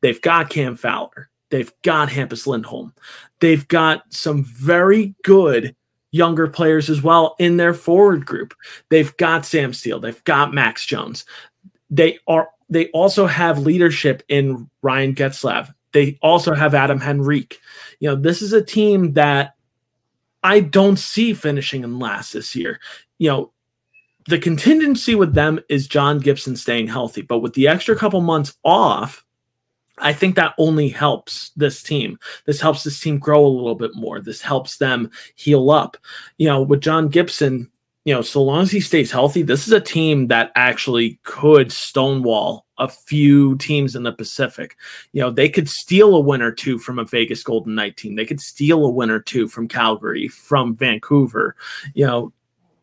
They've 0.00 0.20
got 0.20 0.50
Cam 0.50 0.76
Fowler. 0.76 1.28
They've 1.50 1.72
got 1.82 2.08
Hampus 2.08 2.46
Lindholm. 2.46 2.94
They've 3.40 3.66
got 3.68 4.02
some 4.10 4.44
very 4.44 5.14
good 5.24 5.74
younger 6.12 6.48
players 6.48 6.88
as 6.90 7.02
well 7.02 7.36
in 7.38 7.56
their 7.56 7.74
forward 7.74 8.26
group. 8.26 8.54
They've 8.88 9.16
got 9.16 9.46
Sam 9.46 9.72
Steel. 9.72 10.00
They've 10.00 10.22
got 10.24 10.54
Max 10.54 10.84
Jones. 10.86 11.24
They 11.90 12.18
are 12.26 12.48
they 12.68 12.86
also 12.88 13.26
have 13.26 13.58
leadership 13.58 14.22
in 14.28 14.70
Ryan 14.82 15.14
Getzlaf. 15.14 15.74
They 15.92 16.18
also 16.22 16.54
have 16.54 16.72
Adam 16.72 17.00
Henrique. 17.02 17.58
You 17.98 18.10
know, 18.10 18.16
this 18.16 18.42
is 18.42 18.52
a 18.52 18.62
team 18.62 19.14
that 19.14 19.54
I 20.42 20.60
don't 20.60 20.98
see 20.98 21.34
finishing 21.34 21.84
in 21.84 21.98
last 21.98 22.32
this 22.32 22.54
year. 22.54 22.80
You 23.18 23.28
know, 23.28 23.52
the 24.28 24.38
contingency 24.38 25.14
with 25.14 25.34
them 25.34 25.60
is 25.68 25.88
John 25.88 26.18
Gibson 26.18 26.56
staying 26.56 26.88
healthy, 26.88 27.22
but 27.22 27.38
with 27.40 27.54
the 27.54 27.68
extra 27.68 27.96
couple 27.96 28.20
months 28.20 28.54
off, 28.64 29.24
I 29.98 30.12
think 30.12 30.34
that 30.36 30.54
only 30.58 30.88
helps 30.88 31.50
this 31.56 31.82
team. 31.82 32.18
This 32.46 32.60
helps 32.60 32.82
this 32.82 33.00
team 33.00 33.18
grow 33.18 33.44
a 33.44 33.48
little 33.48 33.74
bit 33.74 33.94
more. 33.94 34.20
This 34.20 34.40
helps 34.40 34.78
them 34.78 35.10
heal 35.34 35.70
up. 35.70 35.96
You 36.38 36.48
know, 36.48 36.62
with 36.62 36.80
John 36.80 37.08
Gibson, 37.08 37.70
you 38.04 38.14
know, 38.14 38.22
so 38.22 38.42
long 38.42 38.62
as 38.62 38.70
he 38.70 38.80
stays 38.80 39.10
healthy, 39.10 39.42
this 39.42 39.66
is 39.66 39.72
a 39.72 39.80
team 39.80 40.28
that 40.28 40.52
actually 40.54 41.20
could 41.22 41.70
stonewall 41.70 42.66
a 42.80 42.88
few 42.88 43.56
teams 43.58 43.94
in 43.94 44.02
the 44.02 44.12
Pacific. 44.12 44.76
You 45.12 45.20
know, 45.20 45.30
they 45.30 45.48
could 45.48 45.68
steal 45.68 46.16
a 46.16 46.20
win 46.20 46.42
or 46.42 46.50
two 46.50 46.78
from 46.78 46.98
a 46.98 47.04
Vegas 47.04 47.42
Golden 47.42 47.74
Knight 47.74 47.96
team. 47.96 48.16
They 48.16 48.26
could 48.26 48.40
steal 48.40 48.84
a 48.84 48.90
win 48.90 49.10
or 49.10 49.20
two 49.20 49.46
from 49.46 49.68
Calgary, 49.68 50.26
from 50.26 50.74
Vancouver. 50.74 51.54
You 51.94 52.06
know, 52.06 52.32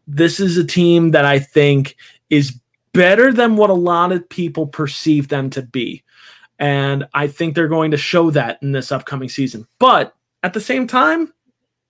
this 0.07 0.39
is 0.39 0.57
a 0.57 0.63
team 0.63 1.11
that 1.11 1.25
I 1.25 1.39
think 1.39 1.97
is 2.29 2.59
better 2.93 3.33
than 3.33 3.57
what 3.57 3.69
a 3.69 3.73
lot 3.73 4.11
of 4.11 4.29
people 4.29 4.67
perceive 4.67 5.27
them 5.27 5.49
to 5.49 5.61
be. 5.61 6.03
And 6.59 7.07
I 7.13 7.27
think 7.27 7.53
they're 7.53 7.67
going 7.67 7.91
to 7.91 7.97
show 7.97 8.31
that 8.31 8.59
in 8.61 8.71
this 8.71 8.91
upcoming 8.91 9.29
season. 9.29 9.67
But 9.79 10.15
at 10.43 10.53
the 10.53 10.61
same 10.61 10.87
time, 10.87 11.33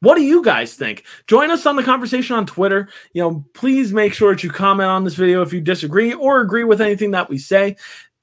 what 0.01 0.15
do 0.15 0.23
you 0.23 0.43
guys 0.43 0.75
think? 0.75 1.05
Join 1.27 1.49
us 1.51 1.65
on 1.65 1.75
the 1.75 1.83
conversation 1.83 2.35
on 2.35 2.45
Twitter. 2.45 2.89
You 3.13 3.21
know, 3.21 3.45
please 3.53 3.93
make 3.93 4.13
sure 4.13 4.33
that 4.33 4.43
you 4.43 4.49
comment 4.49 4.89
on 4.89 5.03
this 5.03 5.15
video 5.15 5.41
if 5.41 5.51
you 5.53 5.61
disagree 5.61 6.13
or 6.13 6.41
agree 6.41 6.63
with 6.63 6.81
anything 6.81 7.11
that 7.11 7.29
we 7.29 7.37
say. 7.37 7.77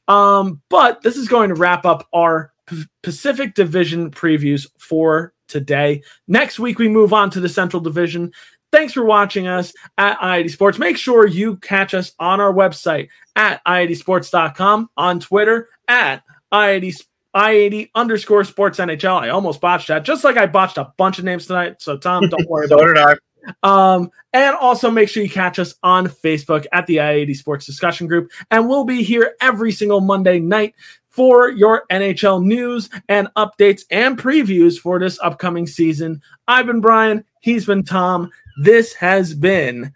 Um, 0.07 0.61
but 0.71 1.03
this 1.03 1.17
is 1.17 1.29
going 1.29 1.49
to 1.49 1.55
wrap 1.55 1.85
up 1.85 2.07
our 2.13 2.53
P- 2.67 2.85
Pacific 3.03 3.55
Division 3.55 4.11
previews 4.11 4.67
for 4.79 5.33
today. 5.49 6.03
Next 6.29 6.59
week, 6.59 6.79
we 6.79 6.89
move 6.89 7.13
on 7.13 7.31
to 7.31 7.41
the 7.41 7.49
Central 7.49 7.81
Division. 7.81 8.33
Thanks 8.71 8.93
for 8.93 9.05
watching 9.05 9.47
us 9.47 9.73
at 9.99 10.19
I80 10.19 10.51
Sports. 10.51 10.79
Make 10.79 10.97
sure 10.97 11.27
you 11.27 11.57
catch 11.59 11.95
us 11.95 12.13
on 12.19 12.41
our 12.41 12.53
website 12.53 13.09
at 13.37 13.65
i80sports.com, 13.65 14.91
on 14.97 15.21
Twitter 15.21 15.69
at 15.89 16.23
I80 16.53 16.95
I80 17.35 17.90
underscore 17.94 18.44
sports 18.44 18.79
NHL. 18.79 19.20
I 19.20 19.31
almost 19.31 19.61
botched 19.61 19.88
that, 19.88 20.05
just 20.05 20.25
like 20.25 20.37
I 20.37 20.47
botched 20.47 20.79
a 20.79 20.92
bunch 20.97 21.18
of 21.18 21.25
names 21.25 21.47
tonight. 21.47 21.83
So, 21.83 21.97
Tom, 21.97 22.29
don't 22.29 22.49
worry 22.49 22.68
so 22.68 22.79
about 22.79 23.12
it. 23.12 23.18
Um, 23.62 24.11
and 24.33 24.57
also 24.57 24.90
make 24.90 25.09
sure 25.09 25.23
you 25.23 25.29
catch 25.29 25.59
us 25.59 25.75
on 25.83 26.07
Facebook 26.07 26.66
at 26.73 26.87
the 26.87 26.97
I80 26.97 27.37
Sports 27.37 27.66
Discussion 27.66 28.07
Group. 28.07 28.31
And 28.51 28.68
we'll 28.68 28.85
be 28.85 29.03
here 29.03 29.35
every 29.40 29.73
single 29.73 30.01
Monday 30.01 30.38
night 30.38 30.75
for 31.11 31.51
your 31.51 31.85
NHL 31.90 32.42
news 32.42 32.90
and 33.09 33.29
updates 33.37 33.85
and 33.90 34.18
previews 34.18 34.79
for 34.79 34.99
this 34.99 35.18
upcoming 35.23 35.66
season. 35.66 36.23
I've 36.49 36.66
been 36.66 36.81
Brian. 36.81 37.25
He's 37.40 37.66
been 37.66 37.85
Tom. 37.85 38.31
This 38.61 38.94
has 38.94 39.35
been 39.35 39.92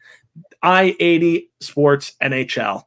I 0.62 0.96
80 1.00 1.50
Sports 1.60 2.14
NHL. 2.22 2.84